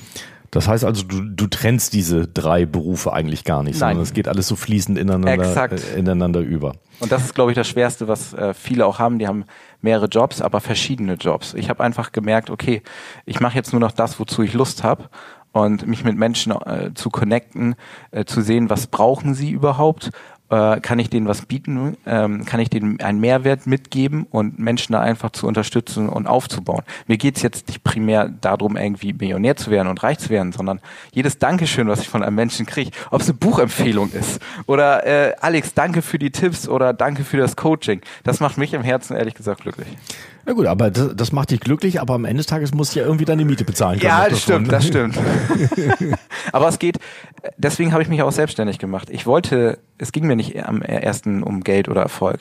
Das 0.52 0.68
heißt 0.68 0.84
also, 0.84 1.04
du, 1.04 1.22
du 1.22 1.48
trennst 1.48 1.94
diese 1.94 2.28
drei 2.28 2.66
Berufe 2.66 3.14
eigentlich 3.14 3.44
gar 3.44 3.64
nicht, 3.64 3.80
Nein. 3.80 3.92
sondern 3.92 4.04
es 4.04 4.14
geht 4.14 4.28
alles 4.28 4.48
so 4.48 4.56
fließend 4.56 4.98
ineinander, 4.98 5.72
äh, 5.72 6.00
ineinander 6.00 6.40
über. 6.42 6.74
Und 7.00 7.12
das 7.12 7.24
ist, 7.24 7.36
glaube 7.36 7.52
ich, 7.52 7.56
das 7.56 7.68
Schwerste, 7.68 8.08
was 8.08 8.34
äh, 8.34 8.54
viele 8.54 8.86
auch 8.86 9.00
haben. 9.00 9.20
Die 9.20 9.28
haben 9.28 9.46
mehrere 9.82 10.08
Jobs, 10.08 10.42
aber 10.42 10.60
verschiedene 10.60 11.14
Jobs. 11.14 11.54
Ich 11.54 11.70
habe 11.70 11.84
einfach 11.84 12.12
gemerkt, 12.12 12.50
okay, 12.50 12.82
ich 13.26 13.40
mache 13.40 13.56
jetzt 13.56 13.72
nur 13.72 13.80
noch 13.80 13.92
das, 13.92 14.20
wozu 14.20 14.42
ich 14.42 14.54
Lust 14.54 14.84
habe 14.84 15.10
und 15.52 15.88
mich 15.88 16.04
mit 16.04 16.18
Menschen 16.18 16.52
äh, 16.52 16.92
zu 16.94 17.10
connecten, 17.10 17.76
äh, 18.12 18.26
zu 18.26 18.42
sehen, 18.42 18.70
was 18.70 18.88
brauchen 18.88 19.34
sie 19.34 19.52
überhaupt 19.52 20.12
äh, 20.50 20.80
kann 20.80 21.00
ich 21.00 21.10
denen 21.10 21.28
was 21.28 21.46
bieten, 21.46 21.98
ähm, 22.06 22.46
kann 22.46 22.60
ich 22.60 22.70
denen 22.70 23.00
einen 23.02 23.20
Mehrwert 23.20 23.68
mitgeben 23.68 24.26
und 24.30 24.60
Menschen 24.60 24.94
da 24.94 25.02
einfach 25.02 25.32
zu 25.32 25.48
unterstützen 25.48 26.10
und 26.10 26.28
aufzubauen. 26.28 26.84
Mir 27.08 27.18
geht's 27.18 27.42
jetzt 27.42 27.68
nicht 27.68 27.84
primär 27.84 28.30
darum, 28.30 28.76
irgendwie 28.76 29.14
Millionär 29.14 29.56
zu 29.56 29.72
werden 29.72 29.88
und 29.88 30.02
reich 30.04 30.20
zu 30.20 30.30
werden, 30.30 30.52
sondern 30.52 30.80
jedes 31.14 31.38
Dankeschön, 31.38 31.88
was 31.88 32.02
ich 32.02 32.10
von 32.10 32.24
einem 32.24 32.36
Menschen 32.36 32.66
kriege, 32.66 32.92
ob 33.12 33.22
es 33.22 33.30
eine 33.30 33.38
Buchempfehlung 33.38 34.12
ist 34.12 34.42
oder 34.66 35.06
äh, 35.06 35.36
Alex, 35.40 35.74
danke 35.74 36.02
für 36.02 36.20
die 36.20 36.32
Tipps 36.32 36.68
oder 36.68 36.94
danke 36.94 37.24
für 37.24 37.38
das 37.38 37.56
Coaching, 37.56 38.02
das 38.24 38.40
macht 38.40 38.58
mich 38.58 38.74
im 38.74 38.84
Herzen 38.84 39.16
ehrlich 39.16 39.36
gesagt 39.36 39.62
glücklich. 39.62 39.88
Ja 40.46 40.54
gut, 40.54 40.66
aber 40.66 40.90
das, 40.90 41.16
das 41.16 41.32
macht 41.32 41.52
dich 41.52 41.60
glücklich, 41.60 42.02
aber 42.02 42.16
am 42.16 42.26
Ende 42.26 42.38
des 42.38 42.48
Tages 42.48 42.74
musst 42.74 42.96
du 42.96 43.00
ja 43.00 43.06
irgendwie 43.06 43.26
deine 43.26 43.46
Miete 43.46 43.66
bezahlen 43.66 44.00
können. 44.00 44.10
Ja, 44.10 44.30
das 44.30 44.42
stimmt, 44.42 44.72
das 44.72 44.88
stimmt. 44.88 45.18
aber 46.52 46.68
es 46.68 46.80
geht, 46.80 46.98
deswegen 47.58 47.92
habe 47.92 48.02
ich 48.04 48.10
mich 48.10 48.22
auch 48.22 48.32
selbstständig 48.32 48.80
gemacht. 48.80 49.10
Ich 49.10 49.26
wollte, 49.26 49.80
es 49.98 50.12
ging 50.12 50.26
mir 50.26 50.36
nicht 50.36 50.64
am 50.66 50.82
ersten 50.82 51.44
um 51.44 51.64
Geld 51.64 51.90
oder 51.90 52.02
Erfolg. 52.02 52.40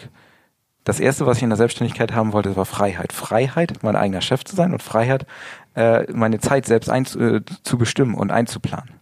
Das 0.85 1.00
erste, 1.00 1.26
was 1.26 1.37
ich 1.37 1.43
in 1.43 1.50
der 1.50 1.59
Selbstständigkeit 1.59 2.14
haben 2.14 2.33
wollte, 2.33 2.57
war 2.57 2.64
Freiheit. 2.64 3.12
Freiheit, 3.12 3.83
mein 3.83 3.95
eigener 3.95 4.23
Chef 4.23 4.45
zu 4.45 4.57
sein 4.57 4.73
und 4.73 4.83
Freiheit, 4.83 5.26
äh, 5.75 6.11
meine 6.12 6.40
Zeit 6.40 6.64
selbst 6.64 6.88
ein, 6.88 7.05
äh, 7.05 7.43
zu 7.62 7.76
bestimmen 7.76 8.14
und 8.14 8.31
einzuplanen. 8.31 8.98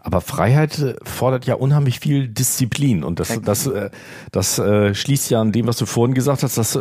Aber 0.00 0.20
Freiheit 0.20 0.78
äh, 0.78 0.94
fordert 1.02 1.46
ja 1.46 1.54
unheimlich 1.54 2.00
viel 2.00 2.28
Disziplin 2.28 3.04
und 3.04 3.20
das, 3.20 3.40
das, 3.42 3.66
äh, 3.66 3.90
das 4.32 4.58
äh, 4.58 4.94
schließt 4.94 5.30
ja 5.30 5.40
an 5.40 5.52
dem, 5.52 5.66
was 5.66 5.76
du 5.76 5.86
vorhin 5.86 6.14
gesagt 6.14 6.42
hast, 6.42 6.56
das 6.58 6.76
äh, 6.76 6.80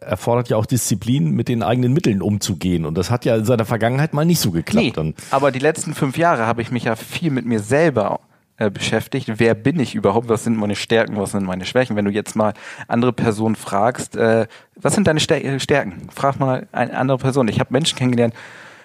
erfordert 0.00 0.48
ja 0.48 0.56
auch 0.56 0.66
Disziplin, 0.66 1.30
mit 1.30 1.48
den 1.48 1.62
eigenen 1.62 1.92
Mitteln 1.92 2.22
umzugehen 2.22 2.84
und 2.84 2.96
das 2.96 3.10
hat 3.10 3.24
ja 3.24 3.36
in 3.36 3.44
seiner 3.44 3.64
Vergangenheit 3.64 4.14
mal 4.14 4.24
nicht 4.24 4.40
so 4.40 4.50
geklappt. 4.50 4.96
Nee, 4.96 5.14
aber 5.30 5.50
die 5.50 5.58
letzten 5.58 5.94
fünf 5.94 6.16
Jahre 6.16 6.46
habe 6.46 6.62
ich 6.62 6.70
mich 6.70 6.84
ja 6.84 6.96
viel 6.96 7.30
mit 7.30 7.46
mir 7.46 7.60
selber 7.60 8.20
äh, 8.56 8.70
beschäftigt. 8.70 9.28
Wer 9.36 9.54
bin 9.54 9.80
ich 9.80 9.96
überhaupt? 9.96 10.28
Was 10.28 10.44
sind 10.44 10.56
meine 10.56 10.76
Stärken? 10.76 11.16
Was 11.16 11.32
sind 11.32 11.44
meine 11.44 11.64
Schwächen? 11.64 11.96
Wenn 11.96 12.04
du 12.04 12.12
jetzt 12.12 12.36
mal 12.36 12.54
andere 12.86 13.12
Personen 13.12 13.56
fragst, 13.56 14.14
äh, 14.14 14.46
was 14.76 14.94
sind 14.94 15.08
deine 15.08 15.18
Stärken? 15.18 16.08
Frag 16.14 16.38
mal 16.38 16.68
eine 16.70 16.96
andere 16.96 17.18
Person. 17.18 17.48
Ich 17.48 17.58
habe 17.58 17.72
Menschen 17.72 17.98
kennengelernt, 17.98 18.32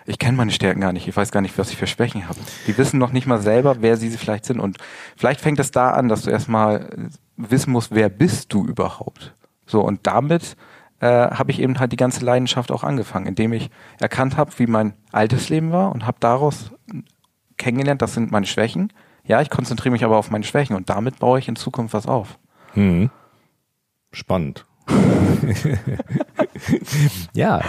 ich 0.10 0.18
kenne 0.18 0.38
meine 0.38 0.51
Stärken 0.51 0.82
gar 0.82 0.92
nicht. 0.92 1.08
Ich 1.08 1.16
weiß 1.16 1.32
gar 1.32 1.42
nicht, 1.42 1.58
was 1.60 1.70
ich 1.70 1.78
für 1.78 1.86
Schwächen 1.86 2.28
habe. 2.28 2.39
Die 2.66 2.75
wissen 2.78 2.98
noch 2.98 3.12
nicht 3.12 3.28
mal 3.28 3.39
selber, 3.39 3.78
wer 3.82 3.96
sie 3.96 4.10
vielleicht 4.10 4.44
sind. 4.44 4.60
Und 4.60 4.78
vielleicht 5.16 5.39
fängt 5.39 5.60
es 5.60 5.70
da 5.70 5.92
an, 5.92 6.10
dass 6.10 6.24
du 6.24 6.32
erstmal 6.32 7.10
wissen 7.38 7.72
musst, 7.72 7.94
wer 7.94 8.10
bist 8.10 8.51
du 8.51 8.66
überhaupt? 8.66 9.36
So, 9.68 9.82
und 9.82 10.08
damit 10.08 10.58
äh, 11.00 11.06
habe 11.08 11.51
ich 11.51 11.62
eben 11.62 11.80
halt 11.80 11.92
die 11.92 11.98
ganze 11.98 12.25
Leidenschaft 12.25 12.72
auch 12.72 12.84
angefangen, 12.84 13.28
indem 13.28 13.54
ich 13.54 13.70
erkannt 14.00 14.36
habe, 14.36 14.51
wie 14.58 14.66
mein 14.66 14.94
altes 15.12 15.50
Leben 15.50 15.72
war 15.72 15.92
und 15.92 16.08
habe 16.08 16.18
daraus 16.20 16.72
kennengelernt, 17.58 18.01
das 18.01 18.16
sind 18.16 18.32
meine 18.32 18.48
Schwächen. 18.48 18.92
Ja, 19.25 19.42
ich 19.42 19.51
konzentriere 19.51 19.92
mich 19.92 20.04
aber 20.04 20.18
auf 20.18 20.32
meine 20.32 20.44
Schwächen 20.44 20.75
und 20.75 20.89
damit 20.89 21.20
baue 21.20 21.38
ich 21.38 21.48
in 21.48 21.56
Zukunft 21.56 21.94
was 21.94 22.08
auf. 22.08 22.39
Hm. 22.74 23.12
Spannend. 24.12 24.66
ja, 27.34 27.62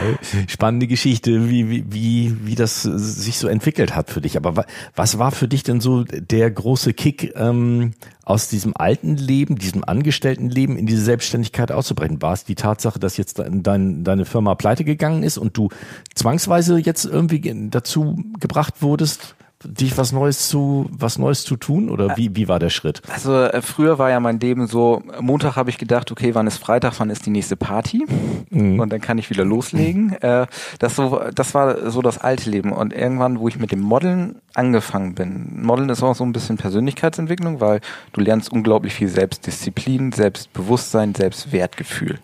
spannende 0.49 0.87
Geschichte, 0.87 1.49
wie, 1.49 1.69
wie, 1.69 1.93
wie, 1.93 2.47
wie 2.47 2.55
das 2.55 2.83
sich 2.83 3.39
so 3.39 3.49
entwickelt 3.49 3.95
hat 3.95 4.11
für 4.11 4.21
dich. 4.21 4.37
Aber 4.37 4.65
was 4.95 5.19
war 5.19 5.31
für 5.31 5.49
dich 5.49 5.63
denn 5.63 5.81
so 5.81 6.05
der 6.05 6.51
große 6.51 6.93
Kick, 6.93 7.33
ähm, 7.37 7.93
aus 8.25 8.49
diesem 8.49 8.77
alten 8.77 9.17
Leben, 9.17 9.57
diesem 9.57 9.85
Angestelltenleben 9.85 10.77
in 10.77 10.87
diese 10.87 11.03
Selbstständigkeit 11.03 11.73
auszubrechen? 11.73 12.23
War 12.23 12.33
es 12.33 12.45
die 12.45 12.55
Tatsache, 12.55 12.99
dass 12.99 13.17
jetzt 13.17 13.39
dein, 13.39 14.05
deine 14.05 14.25
Firma 14.25 14.55
pleite 14.55 14.85
gegangen 14.85 15.23
ist 15.23 15.39
und 15.39 15.57
du 15.57 15.69
zwangsweise 16.15 16.79
jetzt 16.79 17.05
irgendwie 17.05 17.69
dazu 17.71 18.23
gebracht 18.39 18.83
wurdest, 18.83 19.35
dich 19.65 19.99
was 19.99 20.13
Neues 20.13 20.49
zu 20.49 20.89
was 20.91 21.19
Neues 21.19 21.45
zu 21.45 21.57
tun 21.57 21.91
oder 21.91 22.17
wie 22.17 22.35
wie 22.35 22.49
war 22.49 22.59
der 22.59 22.71
Schritt? 22.71 23.03
Also 23.13 23.35
äh, 23.35 23.61
früher 23.61 23.99
war 23.99 24.11
ja 24.11 24.19
mein 24.19 24.41
Leben 24.41 24.67
so 24.67 25.03
Montag 25.21 25.57
habe 25.57 25.71
ich 25.71 25.79
gedacht, 25.79 26.11
okay, 26.11 26.35
wann 26.35 26.47
ist 26.47 26.59
Freitag, 26.59 26.95
wann 26.99 27.11
ist 27.11 27.27
die 27.27 27.31
nächste 27.31 27.57
Party? 27.57 28.07
Mhm. 28.51 28.81
Und 28.81 28.91
dann 28.91 29.01
kann 29.01 29.19
ich 29.19 29.29
wieder 29.29 29.45
loslegen. 29.45 30.13
Äh, 30.21 30.47
das 30.79 30.97
so 30.97 31.21
das 31.35 31.55
war 31.55 31.91
so 31.91 32.01
das 32.03 32.19
alte 32.19 32.49
Leben 32.49 32.73
und 32.73 32.93
irgendwann, 32.93 33.39
wo 33.39 33.49
ich 33.49 33.59
mit 33.59 33.71
dem 33.71 33.81
Modeln 33.81 34.37
angefangen 34.55 35.15
bin. 35.15 35.63
Modeln 35.63 35.89
ist 35.91 36.03
auch 36.03 36.15
so 36.15 36.25
ein 36.25 36.33
bisschen 36.33 36.57
Persönlichkeitsentwicklung, 36.57 37.61
weil 37.61 37.81
du 38.13 38.21
lernst 38.21 38.51
unglaublich 38.53 38.95
viel 38.95 39.09
Selbstdisziplin, 39.09 40.13
Selbstbewusstsein, 40.13 41.15
Selbstwertgefühl. 41.15 42.19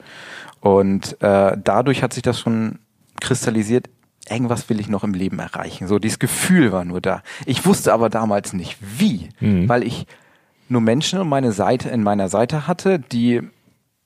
Und 0.61 1.21
äh, 1.23 1.57
dadurch 1.63 2.03
hat 2.03 2.13
sich 2.13 2.23
das 2.23 2.41
schon 2.41 2.79
kristallisiert, 3.21 3.89
irgendwas 4.29 4.69
will 4.69 4.81
ich 4.81 4.89
noch 4.89 5.05
im 5.05 5.15
Leben 5.15 5.39
erreichen. 5.39 5.87
So, 5.87 5.99
dieses 5.99 6.19
Gefühl 6.19 6.73
war 6.73 6.85
nur 6.85 7.01
da. 7.01 7.23
Ich 7.45 7.65
wusste 7.67 7.93
aber 7.93 8.11
damals 8.11 8.53
nicht 8.53 8.79
wie, 8.81 9.29
mhm. 9.41 9.69
weil 9.69 9.83
ich 9.83 10.07
nur 10.69 10.81
Menschen 10.81 11.21
in 11.21 11.29
meine 11.29 11.53
Seite, 11.53 11.89
in 11.91 12.03
meiner 12.03 12.29
Seite 12.29 12.67
hatte, 12.67 12.99
die 12.99 13.43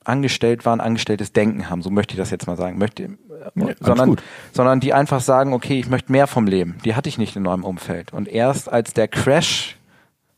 angestellt 0.04 0.64
waren, 0.64 0.80
angestelltes 0.80 1.32
Denken 1.32 1.68
haben, 1.68 1.82
so 1.82 1.90
möchte 1.90 2.14
ich 2.14 2.18
das 2.18 2.30
jetzt 2.30 2.46
mal 2.46 2.56
sagen, 2.56 2.78
möchte, 2.78 3.18
ja, 3.54 3.74
sondern, 3.80 4.16
sondern 4.52 4.80
die 4.80 4.94
einfach 4.94 5.20
sagen, 5.20 5.52
okay, 5.52 5.78
ich 5.78 5.88
möchte 5.88 6.10
mehr 6.10 6.26
vom 6.26 6.46
Leben. 6.46 6.78
Die 6.84 6.94
hatte 6.94 7.08
ich 7.08 7.18
nicht 7.18 7.36
in 7.36 7.42
meinem 7.42 7.64
Umfeld. 7.64 8.12
Und 8.12 8.28
erst 8.28 8.70
als 8.70 8.94
der 8.94 9.08
Crash 9.08 9.76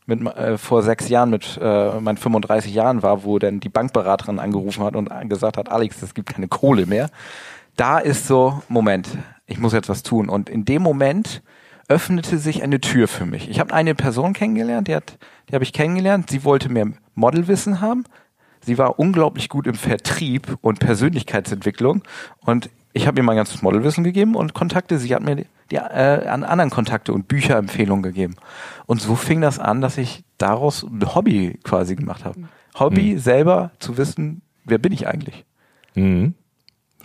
mit, 0.05 0.21
äh, 0.25 0.57
vor 0.57 0.83
sechs 0.83 1.07
Jahren 1.07 1.29
mit 1.29 1.57
äh, 1.61 1.99
meinen 1.99 2.17
35 2.17 2.73
Jahren 2.73 3.03
war, 3.03 3.23
wo 3.23 3.39
dann 3.39 3.61
die 3.61 3.69
Bankberaterin 3.69 4.39
angerufen 4.39 4.83
hat 4.83 4.95
und 4.95 5.09
gesagt 5.29 5.57
hat, 5.57 5.69
Alex, 5.69 6.01
es 6.01 6.13
gibt 6.13 6.29
keine 6.29 6.47
Kohle 6.47 6.85
mehr. 6.85 7.09
Da 7.75 7.99
ist 7.99 8.27
so, 8.27 8.61
Moment, 8.67 9.09
ich 9.45 9.59
muss 9.59 9.73
jetzt 9.73 9.89
was 9.89 10.03
tun. 10.03 10.29
Und 10.29 10.49
in 10.49 10.65
dem 10.65 10.81
Moment 10.81 11.41
öffnete 11.87 12.37
sich 12.37 12.63
eine 12.63 12.79
Tür 12.81 13.07
für 13.07 13.25
mich. 13.25 13.49
Ich 13.49 13.59
habe 13.59 13.73
eine 13.73 13.95
Person 13.95 14.33
kennengelernt, 14.33 14.87
die, 14.87 14.95
hat, 14.95 15.17
die 15.49 15.55
habe 15.55 15.63
ich 15.63 15.73
kennengelernt. 15.73 16.29
Sie 16.29 16.43
wollte 16.43 16.69
mehr 16.69 16.87
Modelwissen 17.15 17.81
haben. 17.81 18.05
Sie 18.61 18.77
war 18.77 18.99
unglaublich 18.99 19.49
gut 19.49 19.67
im 19.67 19.75
Vertrieb 19.75 20.57
und 20.61 20.79
Persönlichkeitsentwicklung. 20.79 22.03
Und 22.39 22.69
ich 22.93 23.07
habe 23.07 23.19
ihr 23.19 23.23
mein 23.23 23.35
ganzes 23.35 23.61
Modelwissen 23.61 24.03
gegeben 24.03 24.35
und 24.35 24.53
Kontakte. 24.53 24.97
Sie 24.99 25.13
hat 25.13 25.23
mir 25.23 25.35
die, 25.35 25.45
die 25.71 25.75
äh, 25.75 26.27
an 26.27 26.43
anderen 26.43 26.69
Kontakte 26.69 27.11
und 27.11 27.27
Bücherempfehlungen 27.27 28.03
gegeben. 28.03 28.35
Und 28.85 29.01
so 29.01 29.15
fing 29.15 29.41
das 29.41 29.59
an, 29.59 29.81
dass 29.81 29.97
ich 29.97 30.23
daraus 30.37 30.83
ein 30.83 31.13
Hobby 31.13 31.59
quasi 31.63 31.95
gemacht 31.95 32.23
habe. 32.23 32.43
Hobby, 32.79 33.13
mhm. 33.13 33.19
selber 33.19 33.71
zu 33.79 33.97
wissen, 33.97 34.41
wer 34.63 34.77
bin 34.77 34.93
ich 34.93 35.07
eigentlich. 35.07 35.45
Mhm. 35.95 36.35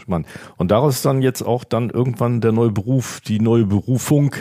Mann. 0.09 0.27
Und 0.57 0.71
daraus 0.71 0.97
ist 0.97 1.05
dann 1.05 1.23
jetzt 1.23 1.43
auch 1.43 1.65
dann 1.65 1.91
irgendwann 1.91 2.41
der 2.41 2.53
neue 2.53 2.71
Beruf, 2.71 3.21
die 3.21 3.41
neue 3.41 3.65
Berufung 3.65 4.35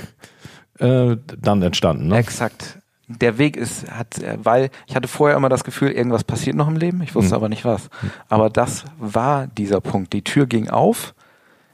äh, 0.80 1.18
dann 1.40 1.62
entstanden. 1.62 2.08
Ne? 2.08 2.18
Exakt. 2.18 2.80
Der 3.08 3.38
Weg 3.38 3.56
ist, 3.56 3.90
hat, 3.90 4.22
weil 4.44 4.70
ich 4.86 4.96
hatte 4.96 5.08
vorher 5.08 5.38
immer 5.38 5.48
das 5.48 5.64
Gefühl, 5.64 5.92
irgendwas 5.92 6.26
passiert 6.26 6.58
noch 6.58 6.68
im 6.68 6.76
Leben, 6.76 7.02
ich 7.02 7.16
wusste 7.16 7.32
mhm. 7.32 7.36
aber 7.36 7.50
nicht 7.50 7.64
was. 7.64 7.90
Aber 8.28 8.50
das 8.50 8.84
war 9.00 9.48
dieser 9.48 9.80
Punkt. 9.80 10.12
Die 10.12 10.24
Tür 10.24 10.46
ging 10.46 10.70
auf 10.70 11.16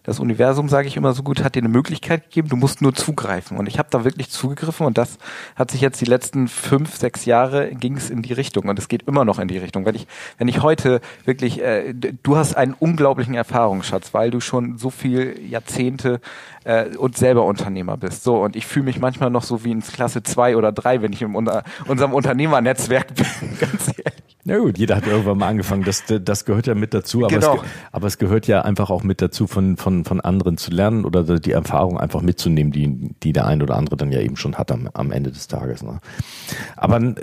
das 0.04 0.20
Universum, 0.20 0.70
sage 0.70 0.88
ich 0.88 0.98
immer 0.98 1.14
so 1.14 1.24
gut, 1.24 1.44
hat 1.44 1.56
dir 1.56 1.60
eine 1.60 1.70
Möglichkeit 1.70 2.24
gegeben, 2.24 2.50
du 2.50 2.58
musst 2.58 2.82
nur 2.82 2.94
zugreifen. 2.94 3.58
Und 3.58 3.68
ich 3.68 3.80
habe 3.80 3.88
da 3.90 4.04
wirklich 4.04 4.30
zugegriffen 4.30 4.86
und 4.86 4.98
das 4.98 5.18
hat 5.56 5.72
sich 5.72 5.82
jetzt 5.82 6.02
die 6.02 6.06
letzten 6.06 6.48
fünf, 6.48 6.96
sechs 6.96 7.26
Jahre 7.26 7.74
ging 7.74 7.96
es 7.96 8.10
in 8.10 8.22
die 8.22 8.34
Richtung 8.34 8.68
und 8.68 8.78
es 8.78 8.88
geht 8.88 9.04
immer 9.04 9.24
noch 9.26 9.40
in 9.40 9.48
die 9.48 9.58
Richtung. 9.58 9.86
Wenn 9.86 9.96
ich, 9.96 10.08
wenn 10.38 10.48
ich 10.48 10.62
heute 10.62 11.00
wirklich, 11.26 11.62
äh, 11.62 11.94
du 11.94 12.36
hast 12.36 12.56
einen 12.56 12.74
unglaublichen 12.74 13.34
Erfahrungsschatz, 13.34 14.14
weil 14.14 14.30
du 14.30 14.42
schon 14.42 14.78
so 14.78 14.90
viel 14.90 15.40
Jahrzehnte 15.50 16.20
äh, 16.66 16.96
und 16.98 17.18
selber 17.18 17.46
Unternehmer 17.46 17.98
bist. 17.98 18.24
So, 18.24 18.44
und 18.44 18.56
ich 18.56 18.66
fühle 18.66 18.86
mich 18.86 19.00
manchmal 19.00 19.30
noch 19.30 19.44
so 19.44 19.64
wie 19.64 19.72
ins 19.72 19.92
Klasse 19.92 20.24
zwei 20.24 20.58
oder 20.58 20.72
drei, 20.72 21.02
wenn 21.02 21.14
ich 21.14 21.22
in 21.22 21.36
unser, 21.36 21.64
unserem 21.88 22.14
Unternehmernetzwerk 22.14 23.16
bin, 23.16 23.26
ganz 23.60 23.88
ehrlich. 23.88 24.13
Na 24.46 24.58
gut, 24.58 24.78
jeder 24.78 24.98
hat 24.98 25.08
irgendwann 25.08 25.38
mal 25.38 25.48
angefangen. 25.48 25.84
Das, 25.84 26.04
das 26.06 26.44
gehört 26.44 26.68
ja 26.68 26.76
mit 26.76 26.94
dazu, 26.94 27.20
aber, 27.20 27.28
genau. 27.30 27.56
es, 27.56 27.62
aber 27.94 28.08
es 28.08 28.18
gehört 28.18 28.46
ja 28.48 28.62
einfach 28.62 28.90
auch 28.90 29.04
mit 29.04 29.22
dazu, 29.22 29.48
von, 29.48 29.78
von, 29.78 30.04
von 30.04 30.20
anderen 30.20 30.58
zu 30.58 30.72
lernen 30.72 31.06
oder 31.06 31.40
die 31.40 31.52
Erfahrung 31.52 31.98
einfach 31.98 32.22
mitzunehmen, 32.22 32.74
die, 32.74 33.16
die 33.24 33.32
der 33.32 33.48
ein 33.48 33.62
oder 33.62 33.76
andere 33.76 33.96
dann 33.96 34.12
ja 34.12 34.20
eben 34.20 34.36
schon 34.36 34.56
hat 34.56 34.72
am, 34.72 34.90
am 34.94 35.12
Ende 35.12 35.32
des 35.32 35.48
Tages. 35.48 35.82
Ne? 35.82 36.00
Aber 36.76 37.16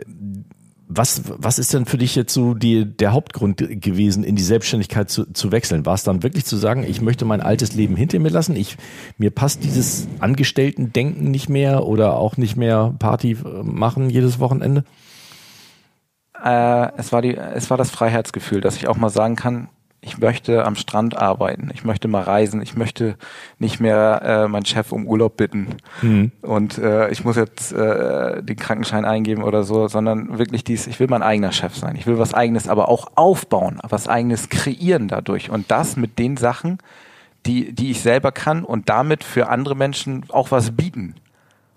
was, 0.92 1.22
was 1.26 1.58
ist 1.60 1.72
denn 1.72 1.86
für 1.86 1.98
dich 1.98 2.16
jetzt 2.16 2.34
so 2.34 2.54
die, 2.54 2.84
der 2.84 3.12
Hauptgrund 3.12 3.58
gewesen, 3.58 4.24
in 4.24 4.34
die 4.34 4.42
Selbstständigkeit 4.42 5.08
zu, 5.08 5.30
zu 5.32 5.52
wechseln? 5.52 5.86
War 5.86 5.94
es 5.94 6.02
dann 6.02 6.22
wirklich 6.24 6.44
zu 6.44 6.56
sagen, 6.56 6.84
ich 6.84 7.00
möchte 7.00 7.24
mein 7.24 7.40
altes 7.40 7.74
Leben 7.74 7.94
hinter 7.94 8.18
mir 8.18 8.30
lassen? 8.30 8.56
Ich, 8.56 8.76
mir 9.16 9.30
passt 9.30 9.62
dieses 9.62 10.08
Angestellten-Denken 10.18 11.30
nicht 11.30 11.48
mehr 11.48 11.86
oder 11.86 12.16
auch 12.16 12.36
nicht 12.36 12.56
mehr 12.56 12.94
Party 12.98 13.36
machen 13.62 14.10
jedes 14.10 14.40
Wochenende? 14.40 14.84
Äh, 16.44 16.92
es 16.96 17.12
war 17.12 17.22
die, 17.22 17.36
es 17.36 17.70
war 17.70 17.76
das 17.76 17.90
Freiheitsgefühl, 17.90 18.60
dass 18.60 18.76
ich 18.76 18.88
auch 18.88 18.96
mal 18.96 19.10
sagen 19.10 19.36
kann, 19.36 19.68
ich 20.02 20.18
möchte 20.18 20.64
am 20.64 20.76
Strand 20.76 21.16
arbeiten, 21.16 21.70
ich 21.74 21.84
möchte 21.84 22.08
mal 22.08 22.22
reisen, 22.22 22.62
ich 22.62 22.74
möchte 22.74 23.16
nicht 23.58 23.80
mehr 23.80 24.22
äh, 24.24 24.48
meinen 24.48 24.64
Chef 24.64 24.92
um 24.92 25.06
Urlaub 25.06 25.36
bitten 25.36 25.76
mhm. 26.00 26.32
und 26.40 26.78
äh, 26.78 27.10
ich 27.10 27.24
muss 27.24 27.36
jetzt 27.36 27.72
äh, 27.72 28.42
den 28.42 28.56
Krankenschein 28.56 29.04
eingeben 29.04 29.42
oder 29.42 29.62
so, 29.62 29.88
sondern 29.88 30.38
wirklich 30.38 30.64
dies, 30.64 30.86
ich 30.86 30.98
will 31.00 31.08
mein 31.08 31.22
eigener 31.22 31.52
Chef 31.52 31.76
sein, 31.76 31.96
ich 31.96 32.06
will 32.06 32.18
was 32.18 32.32
eigenes, 32.32 32.68
aber 32.68 32.88
auch 32.88 33.12
aufbauen, 33.16 33.78
was 33.86 34.08
eigenes 34.08 34.48
kreieren 34.48 35.08
dadurch 35.08 35.50
und 35.50 35.70
das 35.70 35.96
mit 35.96 36.18
den 36.18 36.38
Sachen, 36.38 36.78
die, 37.44 37.72
die 37.72 37.90
ich 37.90 38.00
selber 38.00 38.32
kann 38.32 38.64
und 38.64 38.88
damit 38.88 39.22
für 39.22 39.48
andere 39.48 39.74
Menschen 39.74 40.24
auch 40.30 40.50
was 40.50 40.70
bieten 40.70 41.14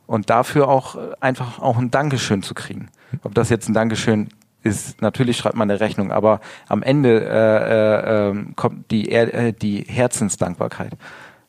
und 0.07 0.29
dafür 0.29 0.69
auch 0.69 0.97
einfach 1.19 1.59
auch 1.59 1.77
ein 1.77 1.91
Dankeschön 1.91 2.41
zu 2.41 2.53
kriegen. 2.53 2.89
Ob 3.23 3.33
das 3.35 3.49
jetzt 3.49 3.69
ein 3.69 3.73
Dankeschön 3.73 4.29
ist 4.63 5.01
natürlich 5.01 5.37
schreibt 5.37 5.55
man 5.55 5.69
eine 5.69 5.79
Rechnung, 5.79 6.11
aber 6.11 6.39
am 6.67 6.81
Ende 6.83 7.21
äh, 7.21 8.29
äh, 8.29 8.45
kommt 8.55 8.89
die, 8.91 9.11
äh, 9.11 9.53
die 9.53 9.85
Herzensdankbarkeit. 9.87 10.97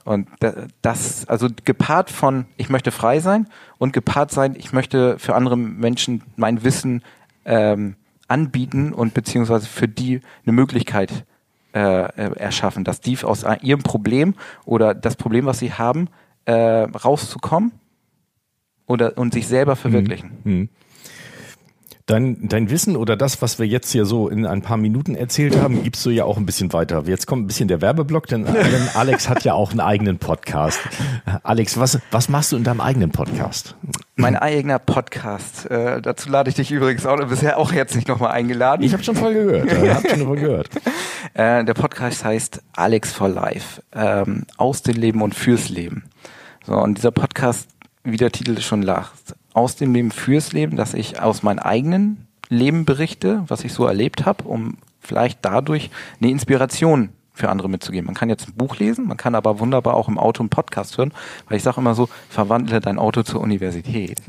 Und 0.04 0.28
das, 0.82 1.26
also 1.28 1.48
gepaart 1.64 2.10
von, 2.10 2.44
ich 2.58 2.68
möchte 2.68 2.90
frei 2.90 3.20
sein 3.20 3.48
und 3.78 3.94
gepaart 3.94 4.30
sein, 4.30 4.54
ich 4.58 4.72
möchte 4.72 5.18
für 5.18 5.34
andere 5.34 5.56
Menschen 5.56 6.22
mein 6.36 6.62
Wissen 6.62 7.02
ähm, 7.46 7.96
anbieten 8.28 8.92
und 8.92 9.14
beziehungsweise 9.14 9.66
für 9.66 9.88
die 9.88 10.20
eine 10.44 10.52
Möglichkeit 10.52 11.24
äh, 11.72 11.78
erschaffen, 11.78 12.84
dass 12.84 13.00
die 13.00 13.18
aus 13.24 13.46
ihrem 13.62 13.82
Problem 13.82 14.34
oder 14.66 14.94
das 14.94 15.16
Problem, 15.16 15.46
was 15.46 15.58
sie 15.58 15.72
haben, 15.72 16.08
äh, 16.44 16.52
rauszukommen 16.52 17.72
oder 18.86 19.16
und 19.16 19.32
sich 19.32 19.46
selber 19.46 19.74
verwirklichen. 19.74 20.38
Mhm. 20.44 20.68
Dein, 22.06 22.48
dein 22.48 22.68
Wissen 22.68 22.96
oder 22.96 23.16
das, 23.16 23.40
was 23.40 23.58
wir 23.58 23.66
jetzt 23.66 23.90
hier 23.90 24.04
so 24.04 24.28
in 24.28 24.44
ein 24.44 24.60
paar 24.60 24.76
Minuten 24.76 25.14
erzählt 25.14 25.58
haben, 25.58 25.82
gibst 25.82 26.04
du 26.04 26.10
ja 26.10 26.24
auch 26.24 26.36
ein 26.36 26.44
bisschen 26.44 26.70
weiter. 26.74 27.02
Jetzt 27.06 27.26
kommt 27.26 27.44
ein 27.44 27.46
bisschen 27.46 27.66
der 27.66 27.80
Werbeblock, 27.80 28.26
denn 28.26 28.46
Alex 28.94 29.30
hat 29.30 29.42
ja 29.44 29.54
auch 29.54 29.70
einen 29.70 29.80
eigenen 29.80 30.18
Podcast. 30.18 30.80
Alex, 31.42 31.78
was, 31.78 31.98
was 32.10 32.28
machst 32.28 32.52
du 32.52 32.56
in 32.58 32.64
deinem 32.64 32.82
eigenen 32.82 33.10
Podcast? 33.10 33.74
Mein 34.16 34.36
eigener 34.36 34.78
Podcast. 34.78 35.70
Äh, 35.70 36.02
dazu 36.02 36.28
lade 36.28 36.50
ich 36.50 36.56
dich 36.56 36.70
übrigens 36.70 37.06
auch 37.06 37.16
bisher 37.26 37.56
auch 37.56 37.72
jetzt 37.72 37.96
nicht 37.96 38.06
nochmal 38.06 38.32
eingeladen. 38.32 38.82
Ich 38.82 38.92
habe 38.92 39.02
schon 39.02 39.16
voll 39.16 39.32
gehört. 39.32 39.72
Ich 39.82 39.90
hab 39.90 40.06
schon 40.06 40.26
voll 40.26 40.36
gehört. 40.36 40.68
Äh, 41.32 41.64
der 41.64 41.72
Podcast 41.74 42.22
heißt 42.22 42.60
Alex 42.74 43.14
for 43.14 43.30
Life. 43.30 43.82
Ähm, 43.94 44.44
aus 44.58 44.82
dem 44.82 44.96
Leben 44.96 45.22
und 45.22 45.34
fürs 45.34 45.70
Leben. 45.70 46.04
So, 46.66 46.74
und 46.74 46.98
dieser 46.98 47.12
Podcast, 47.12 47.66
wie 48.02 48.18
der 48.18 48.30
Titel 48.30 48.60
schon 48.60 48.82
lacht, 48.82 49.34
aus 49.54 49.76
dem 49.76 49.94
Leben 49.94 50.10
fürs 50.10 50.52
Leben, 50.52 50.76
dass 50.76 50.92
ich 50.92 51.20
aus 51.20 51.42
meinem 51.42 51.60
eigenen 51.60 52.26
Leben 52.48 52.84
berichte, 52.84 53.44
was 53.46 53.64
ich 53.64 53.72
so 53.72 53.86
erlebt 53.86 54.26
habe, 54.26 54.44
um 54.44 54.76
vielleicht 55.00 55.38
dadurch 55.42 55.90
eine 56.20 56.30
Inspiration 56.30 57.10
für 57.32 57.48
andere 57.48 57.68
mitzugeben. 57.68 58.06
Man 58.06 58.14
kann 58.14 58.28
jetzt 58.28 58.48
ein 58.48 58.54
Buch 58.54 58.76
lesen, 58.76 59.08
man 59.08 59.16
kann 59.16 59.34
aber 59.34 59.58
wunderbar 59.58 59.94
auch 59.94 60.08
im 60.08 60.18
Auto 60.18 60.42
einen 60.42 60.50
Podcast 60.50 60.96
hören, 60.98 61.12
weil 61.48 61.56
ich 61.56 61.64
sage 61.64 61.80
immer 61.80 61.94
so, 61.94 62.08
verwandle 62.28 62.80
dein 62.80 62.98
Auto 62.98 63.22
zur 63.22 63.40
Universität. 63.40 64.22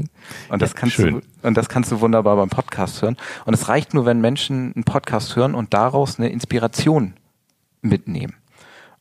Und 0.49 0.61
das 0.61 0.71
ja, 0.71 0.79
kannst 0.79 0.95
schön. 0.95 1.21
du 1.41 1.47
und 1.47 1.55
das 1.55 1.69
kannst 1.69 1.91
du 1.91 2.01
wunderbar 2.01 2.35
beim 2.35 2.49
Podcast 2.49 3.01
hören. 3.03 3.15
Und 3.45 3.53
es 3.53 3.69
reicht 3.69 3.93
nur, 3.93 4.05
wenn 4.05 4.21
Menschen 4.21 4.73
einen 4.73 4.83
Podcast 4.85 5.35
hören 5.35 5.53
und 5.53 5.73
daraus 5.73 6.17
eine 6.17 6.29
Inspiration 6.29 7.13
mitnehmen. 7.81 8.33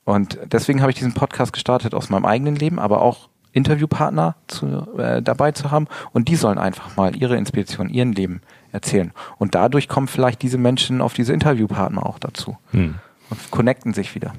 Und 0.05 0.39
deswegen 0.53 0.83
habe 0.83 0.93
ich 0.93 0.99
diesen 0.99 1.15
Podcast 1.15 1.55
gestartet 1.55 1.95
aus 1.95 2.11
meinem 2.11 2.27
eigenen 2.27 2.57
Leben, 2.57 2.79
aber 2.79 3.01
auch 3.01 3.31
Interviewpartner 3.55 4.37
zu, 4.49 4.67
äh, 4.99 5.23
dabei 5.23 5.53
zu 5.53 5.71
haben 5.71 5.87
und 6.13 6.29
die 6.29 6.37
sollen 6.37 6.59
einfach 6.59 6.97
mal 6.97 7.17
ihre 7.17 7.37
Inspiration, 7.37 7.89
ihren 7.89 8.13
Leben 8.13 8.43
erzählen. 8.73 9.13
Und 9.39 9.55
dadurch 9.55 9.89
kommen 9.89 10.09
vielleicht 10.09 10.43
diese 10.43 10.59
Menschen 10.59 11.01
auf 11.01 11.15
diese 11.15 11.33
Interviewpartner 11.33 12.05
auch 12.05 12.19
dazu 12.19 12.59
hm. 12.73 12.97
und 13.31 13.51
connecten 13.51 13.95
sich 13.95 14.15
wieder. 14.15 14.33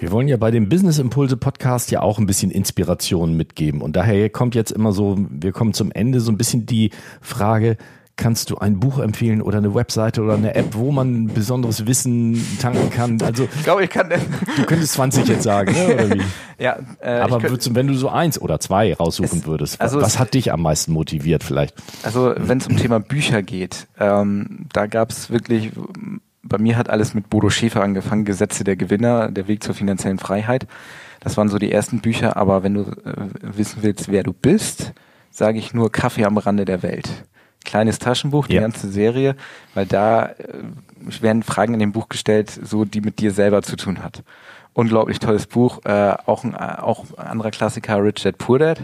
Wir 0.00 0.12
wollen 0.12 0.28
ja 0.28 0.36
bei 0.36 0.52
dem 0.52 0.68
Business 0.68 1.00
Impulse 1.00 1.36
Podcast 1.36 1.90
ja 1.90 2.02
auch 2.02 2.20
ein 2.20 2.26
bisschen 2.26 2.52
Inspiration 2.52 3.36
mitgeben. 3.36 3.82
Und 3.82 3.96
daher 3.96 4.30
kommt 4.30 4.54
jetzt 4.54 4.70
immer 4.70 4.92
so, 4.92 5.16
wir 5.28 5.50
kommen 5.50 5.74
zum 5.74 5.90
Ende 5.90 6.20
so 6.20 6.30
ein 6.30 6.38
bisschen 6.38 6.66
die 6.66 6.92
Frage, 7.20 7.76
kannst 8.18 8.50
du 8.50 8.58
ein 8.58 8.78
Buch 8.78 8.98
empfehlen 8.98 9.40
oder 9.40 9.58
eine 9.58 9.74
Webseite 9.74 10.22
oder 10.22 10.34
eine 10.34 10.54
App, 10.54 10.74
wo 10.74 10.92
man 10.92 11.28
besonderes 11.28 11.86
Wissen 11.86 12.44
tanken 12.60 12.90
kann? 12.90 13.22
Also 13.22 13.44
ich 13.44 13.64
glaube, 13.64 13.84
ich 13.84 13.90
kann. 13.90 14.10
Du 14.56 14.64
könntest 14.64 14.92
20 14.94 15.26
jetzt 15.26 15.44
sagen, 15.44 15.72
ne? 15.72 15.94
oder 15.94 16.10
wie? 16.14 16.22
Ja. 16.60 16.76
Äh, 17.00 17.20
Aber 17.20 17.40
würdest, 17.40 17.72
wenn 17.76 17.86
du 17.86 17.94
so 17.94 18.08
eins 18.08 18.40
oder 18.40 18.58
zwei 18.58 18.92
raussuchen 18.92 19.38
es, 19.38 19.46
würdest, 19.46 19.80
also 19.80 20.00
was 20.02 20.18
hat 20.18 20.34
dich 20.34 20.52
am 20.52 20.60
meisten 20.60 20.92
motiviert 20.92 21.44
vielleicht? 21.44 21.72
Also 22.02 22.34
wenn 22.36 22.58
es 22.58 22.66
um 22.66 22.76
Thema 22.76 22.98
Bücher 22.98 23.44
geht, 23.44 23.86
ähm, 24.00 24.66
da 24.72 24.86
gab 24.86 25.10
es 25.10 25.30
wirklich. 25.30 25.70
Bei 26.42 26.58
mir 26.58 26.76
hat 26.76 26.90
alles 26.90 27.14
mit 27.14 27.30
Bodo 27.30 27.48
Schäfer 27.48 27.82
angefangen, 27.82 28.24
Gesetze 28.24 28.64
der 28.64 28.74
Gewinner, 28.74 29.30
der 29.30 29.46
Weg 29.46 29.62
zur 29.62 29.74
finanziellen 29.74 30.18
Freiheit. 30.18 30.66
Das 31.20 31.36
waren 31.36 31.48
so 31.48 31.58
die 31.58 31.70
ersten 31.70 32.00
Bücher, 32.00 32.36
aber 32.36 32.64
wenn 32.64 32.74
du 32.74 32.80
äh, 32.80 33.28
wissen 33.40 33.78
willst, 33.82 34.10
wer 34.10 34.24
du 34.24 34.32
bist, 34.32 34.94
sage 35.30 35.58
ich 35.58 35.74
nur 35.74 35.92
Kaffee 35.92 36.24
am 36.24 36.38
Rande 36.38 36.64
der 36.64 36.82
Welt 36.82 37.08
kleines 37.64 37.98
Taschenbuch, 37.98 38.46
die 38.46 38.54
ja. 38.54 38.62
ganze 38.62 38.88
Serie, 38.88 39.36
weil 39.74 39.86
da 39.86 40.26
äh, 40.26 40.62
werden 41.20 41.42
Fragen 41.42 41.74
in 41.74 41.80
dem 41.80 41.92
Buch 41.92 42.08
gestellt, 42.08 42.50
so 42.50 42.84
die 42.84 43.00
mit 43.00 43.18
dir 43.18 43.32
selber 43.32 43.62
zu 43.62 43.76
tun 43.76 44.02
hat. 44.02 44.22
Unglaublich 44.74 45.18
tolles 45.18 45.46
Buch, 45.46 45.80
äh, 45.84 46.14
auch 46.26 46.44
ein 46.44 46.54
auch 46.54 47.04
ein 47.16 47.26
anderer 47.26 47.50
Klassiker, 47.50 48.02
Rich 48.02 48.22
Dad 48.22 48.38
Poor 48.38 48.58
Dad. 48.58 48.80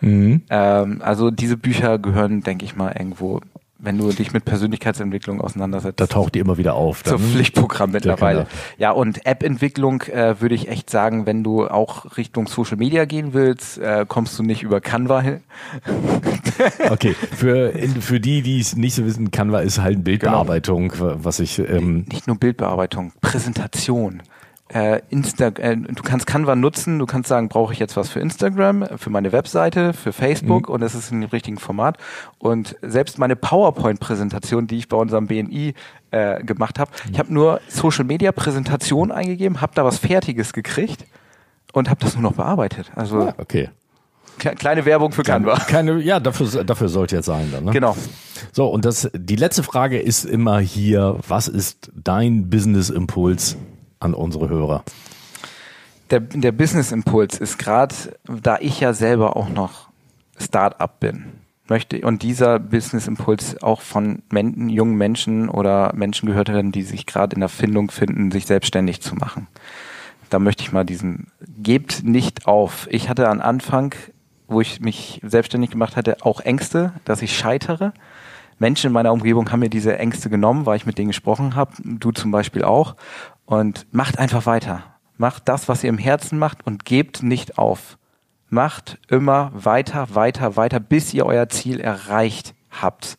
Mhm. 0.00 0.42
Ähm, 0.50 1.00
also 1.02 1.30
diese 1.30 1.56
Bücher 1.56 1.98
gehören, 1.98 2.42
denke 2.42 2.64
ich 2.64 2.76
mal, 2.76 2.92
irgendwo 2.92 3.40
wenn 3.78 3.98
du 3.98 4.10
dich 4.10 4.32
mit 4.32 4.44
Persönlichkeitsentwicklung 4.44 5.40
auseinandersetzt. 5.40 6.00
Da 6.00 6.06
taucht 6.06 6.34
die 6.34 6.38
immer 6.38 6.56
wieder 6.58 6.74
auf. 6.74 7.02
Dann. 7.02 7.18
Zum 7.18 7.30
Pflichtprogramm 7.32 7.90
mittlerweile. 7.90 8.40
Ja, 8.40 8.46
ja 8.78 8.90
und 8.92 9.26
App-Entwicklung 9.26 10.02
äh, 10.02 10.40
würde 10.40 10.54
ich 10.54 10.68
echt 10.68 10.90
sagen, 10.90 11.26
wenn 11.26 11.44
du 11.44 11.66
auch 11.66 12.16
Richtung 12.16 12.46
Social 12.46 12.76
Media 12.76 13.04
gehen 13.04 13.34
willst, 13.34 13.78
äh, 13.78 14.06
kommst 14.08 14.38
du 14.38 14.42
nicht 14.42 14.62
über 14.62 14.80
Canva 14.80 15.20
hin. 15.20 15.40
okay, 16.90 17.14
für, 17.14 17.72
für 18.00 18.20
die, 18.20 18.42
die 18.42 18.60
es 18.60 18.76
nicht 18.76 18.94
so 18.94 19.04
wissen, 19.04 19.30
Canva 19.30 19.60
ist 19.60 19.80
halt 19.80 20.04
Bildbearbeitung, 20.04 20.88
genau. 20.88 21.16
was 21.18 21.40
ich... 21.40 21.58
Ähm 21.58 22.04
nicht 22.08 22.26
nur 22.26 22.36
Bildbearbeitung, 22.36 23.12
Präsentation 23.20 24.22
äh, 24.68 25.00
Insta 25.10 25.48
äh, 25.48 25.76
du 25.76 26.02
kannst 26.02 26.26
Canva 26.26 26.56
nutzen, 26.56 26.98
du 26.98 27.06
kannst 27.06 27.28
sagen, 27.28 27.48
brauche 27.48 27.72
ich 27.72 27.78
jetzt 27.78 27.96
was 27.96 28.08
für 28.08 28.20
Instagram, 28.20 28.86
für 28.96 29.10
meine 29.10 29.32
Webseite, 29.32 29.92
für 29.92 30.12
Facebook 30.12 30.68
mhm. 30.68 30.74
und 30.74 30.82
es 30.82 30.94
ist 30.94 31.12
in 31.12 31.20
dem 31.20 31.30
richtigen 31.30 31.58
Format. 31.58 31.98
Und 32.38 32.76
selbst 32.82 33.18
meine 33.18 33.36
PowerPoint-Präsentation, 33.36 34.66
die 34.66 34.78
ich 34.78 34.88
bei 34.88 34.96
unserem 34.96 35.28
BNI 35.28 35.74
äh, 36.10 36.42
gemacht 36.42 36.78
habe, 36.78 36.90
mhm. 37.04 37.12
ich 37.12 37.18
habe 37.18 37.32
nur 37.32 37.60
Social 37.68 38.04
Media 38.04 38.32
Präsentation 38.32 39.12
eingegeben, 39.12 39.60
habe 39.60 39.72
da 39.74 39.84
was 39.84 39.98
Fertiges 39.98 40.52
gekriegt 40.52 41.04
und 41.72 41.88
habe 41.88 42.00
das 42.00 42.14
nur 42.14 42.22
noch 42.22 42.32
bearbeitet. 42.32 42.90
Also 42.96 43.26
ja, 43.26 43.34
okay. 43.38 43.70
Kleine 44.38 44.84
Werbung 44.84 45.12
für 45.12 45.22
Canva. 45.22 45.56
Keine, 45.66 45.98
ja, 46.02 46.20
dafür, 46.20 46.62
dafür 46.62 46.88
sollte 46.88 47.16
jetzt 47.16 47.24
sein 47.24 47.50
dann. 47.52 47.64
Ne? 47.64 47.70
Genau. 47.70 47.96
So, 48.52 48.66
und 48.66 48.84
das, 48.84 49.10
die 49.14 49.36
letzte 49.36 49.62
Frage 49.62 49.98
ist 49.98 50.24
immer 50.24 50.58
hier, 50.58 51.18
was 51.26 51.48
ist 51.48 51.90
dein 51.94 52.50
Business-Impuls 52.50 53.56
an 54.00 54.14
unsere 54.14 54.48
Hörer? 54.48 54.84
Der, 56.10 56.20
der 56.20 56.52
Business-Impuls 56.52 57.38
ist 57.38 57.58
gerade, 57.58 57.94
da 58.24 58.58
ich 58.60 58.80
ja 58.80 58.92
selber 58.92 59.36
auch 59.36 59.48
noch 59.48 59.88
Start-up 60.38 61.00
bin, 61.00 61.32
möchte 61.68 62.00
und 62.02 62.22
dieser 62.22 62.58
Business-Impuls 62.58 63.62
auch 63.62 63.80
von 63.80 64.22
Men 64.30 64.68
jungen 64.68 64.96
Menschen 64.96 65.48
oder 65.48 65.92
Menschen 65.94 66.26
gehört 66.26 66.48
werden, 66.48 66.72
die 66.72 66.82
sich 66.82 67.06
gerade 67.06 67.34
in 67.34 67.40
der 67.40 67.48
Findung 67.48 67.90
finden, 67.90 68.30
sich 68.30 68.46
selbstständig 68.46 69.00
zu 69.00 69.16
machen. 69.16 69.48
Da 70.30 70.38
möchte 70.38 70.62
ich 70.62 70.72
mal 70.72 70.84
diesen, 70.84 71.28
gebt 71.40 72.04
nicht 72.04 72.46
auf. 72.46 72.88
Ich 72.90 73.08
hatte 73.08 73.28
am 73.28 73.40
Anfang, 73.40 73.94
wo 74.48 74.60
ich 74.60 74.80
mich 74.80 75.20
selbstständig 75.24 75.70
gemacht 75.70 75.96
hatte, 75.96 76.18
auch 76.22 76.40
Ängste, 76.40 76.92
dass 77.04 77.22
ich 77.22 77.36
scheitere. 77.36 77.92
Menschen 78.58 78.88
in 78.88 78.92
meiner 78.92 79.12
Umgebung 79.12 79.50
haben 79.52 79.60
mir 79.60 79.68
diese 79.68 79.98
Ängste 79.98 80.30
genommen, 80.30 80.66
weil 80.66 80.76
ich 80.76 80.86
mit 80.86 80.98
denen 80.98 81.08
gesprochen 81.08 81.56
habe, 81.56 81.72
du 81.82 82.10
zum 82.10 82.30
Beispiel 82.30 82.64
auch. 82.64 82.96
Und 83.46 83.86
macht 83.92 84.18
einfach 84.18 84.44
weiter. 84.46 84.82
Macht 85.16 85.48
das, 85.48 85.68
was 85.68 85.82
ihr 85.82 85.90
im 85.90 85.98
Herzen 85.98 86.38
macht 86.38 86.66
und 86.66 86.84
gebt 86.84 87.22
nicht 87.22 87.58
auf. 87.58 87.96
Macht 88.48 88.98
immer 89.08 89.50
weiter, 89.54 90.14
weiter, 90.14 90.56
weiter, 90.56 90.78
bis 90.78 91.14
ihr 91.14 91.24
euer 91.26 91.48
Ziel 91.48 91.80
erreicht 91.80 92.54
habt. 92.70 93.16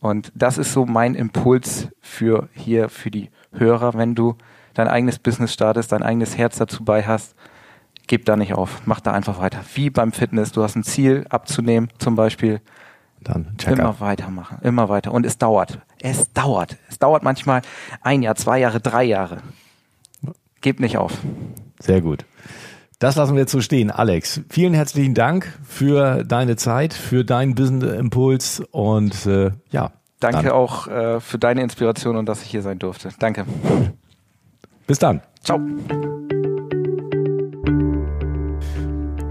Und 0.00 0.32
das 0.34 0.56
ist 0.56 0.72
so 0.72 0.86
mein 0.86 1.14
Impuls 1.14 1.88
für 2.00 2.48
hier, 2.54 2.88
für 2.88 3.10
die 3.10 3.30
Hörer, 3.52 3.94
wenn 3.94 4.14
du 4.14 4.36
dein 4.72 4.88
eigenes 4.88 5.18
Business 5.18 5.52
startest, 5.52 5.92
dein 5.92 6.02
eigenes 6.02 6.38
Herz 6.38 6.56
dazu 6.56 6.84
bei 6.84 7.02
hast, 7.02 7.34
gib 8.06 8.24
da 8.24 8.36
nicht 8.36 8.54
auf. 8.54 8.82
Mach 8.86 9.00
da 9.00 9.12
einfach 9.12 9.38
weiter. 9.38 9.60
Wie 9.74 9.90
beim 9.90 10.12
Fitness. 10.12 10.52
Du 10.52 10.62
hast 10.62 10.74
ein 10.74 10.84
Ziel 10.84 11.26
abzunehmen, 11.28 11.90
zum 11.98 12.16
Beispiel. 12.16 12.60
Dann 13.20 13.56
check 13.58 13.78
immer 13.78 13.90
up. 13.90 14.00
weitermachen, 14.00 14.58
immer 14.62 14.88
weiter. 14.88 15.12
Und 15.12 15.26
es 15.26 15.36
dauert. 15.36 15.80
Es 16.02 16.32
dauert. 16.32 16.76
Es 16.88 16.98
dauert 16.98 17.22
manchmal 17.22 17.62
ein 18.00 18.22
Jahr, 18.22 18.34
zwei 18.34 18.58
Jahre, 18.58 18.80
drei 18.80 19.04
Jahre. 19.04 19.38
Gebt 20.60 20.80
nicht 20.80 20.96
auf. 20.96 21.12
Sehr 21.78 22.00
gut. 22.00 22.24
Das 22.98 23.16
lassen 23.16 23.34
wir 23.34 23.40
jetzt 23.40 23.52
so 23.52 23.60
stehen. 23.62 23.90
Alex, 23.90 24.42
vielen 24.50 24.74
herzlichen 24.74 25.14
Dank 25.14 25.58
für 25.66 26.22
deine 26.24 26.56
Zeit, 26.56 26.92
für 26.92 27.24
deinen 27.24 27.54
Business 27.54 27.98
Impuls 27.98 28.62
und 28.70 29.26
äh, 29.26 29.52
ja. 29.70 29.92
Danke 30.20 30.48
dann. 30.48 30.52
auch 30.52 30.86
äh, 30.86 31.18
für 31.20 31.38
deine 31.38 31.62
Inspiration 31.62 32.16
und 32.16 32.26
dass 32.26 32.42
ich 32.42 32.50
hier 32.50 32.60
sein 32.60 32.78
durfte. 32.78 33.08
Danke. 33.18 33.46
Bis 34.86 34.98
dann. 34.98 35.22
Ciao. 35.42 35.58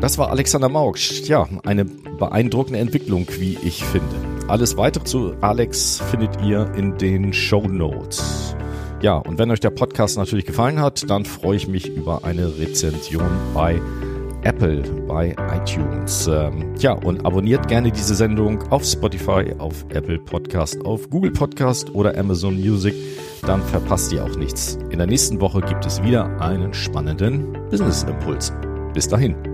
Das 0.01 0.17
war 0.17 0.31
Alexander 0.31 0.69
Mauksch. 0.69 1.27
Ja, 1.27 1.47
eine 1.63 1.85
beeindruckende 1.85 2.79
Entwicklung, 2.79 3.27
wie 3.37 3.59
ich 3.61 3.83
finde. 3.83 4.38
Alles 4.49 4.75
weitere 4.77 5.03
zu 5.03 5.35
Alex 5.41 6.01
findet 6.09 6.41
ihr 6.41 6.73
in 6.75 6.97
den 6.97 7.31
Show 7.33 7.61
Notes. 7.67 8.55
Ja, 8.99 9.17
und 9.17 9.37
wenn 9.37 9.51
euch 9.51 9.59
der 9.59 9.69
Podcast 9.69 10.17
natürlich 10.17 10.45
gefallen 10.45 10.81
hat, 10.81 11.07
dann 11.07 11.23
freue 11.23 11.55
ich 11.55 11.67
mich 11.67 11.87
über 11.87 12.23
eine 12.23 12.57
Rezension 12.57 13.29
bei 13.53 13.79
Apple, 14.41 14.81
bei 15.07 15.35
iTunes. 15.55 16.27
Ähm, 16.27 16.73
ja, 16.79 16.93
und 16.93 17.27
abonniert 17.27 17.67
gerne 17.67 17.91
diese 17.91 18.15
Sendung 18.15 18.63
auf 18.71 18.83
Spotify, 18.83 19.53
auf 19.59 19.85
Apple 19.89 20.17
Podcast, 20.17 20.83
auf 20.83 21.07
Google 21.11 21.31
Podcast 21.31 21.93
oder 21.93 22.17
Amazon 22.17 22.55
Music. 22.55 22.95
Dann 23.45 23.61
verpasst 23.61 24.11
ihr 24.11 24.25
auch 24.25 24.35
nichts. 24.35 24.79
In 24.89 24.97
der 24.97 25.05
nächsten 25.05 25.39
Woche 25.39 25.61
gibt 25.61 25.85
es 25.85 26.01
wieder 26.01 26.41
einen 26.41 26.73
spannenden 26.73 27.53
Business 27.69 28.01
Impuls. 28.01 28.51
Bis 28.95 29.07
dahin. 29.07 29.48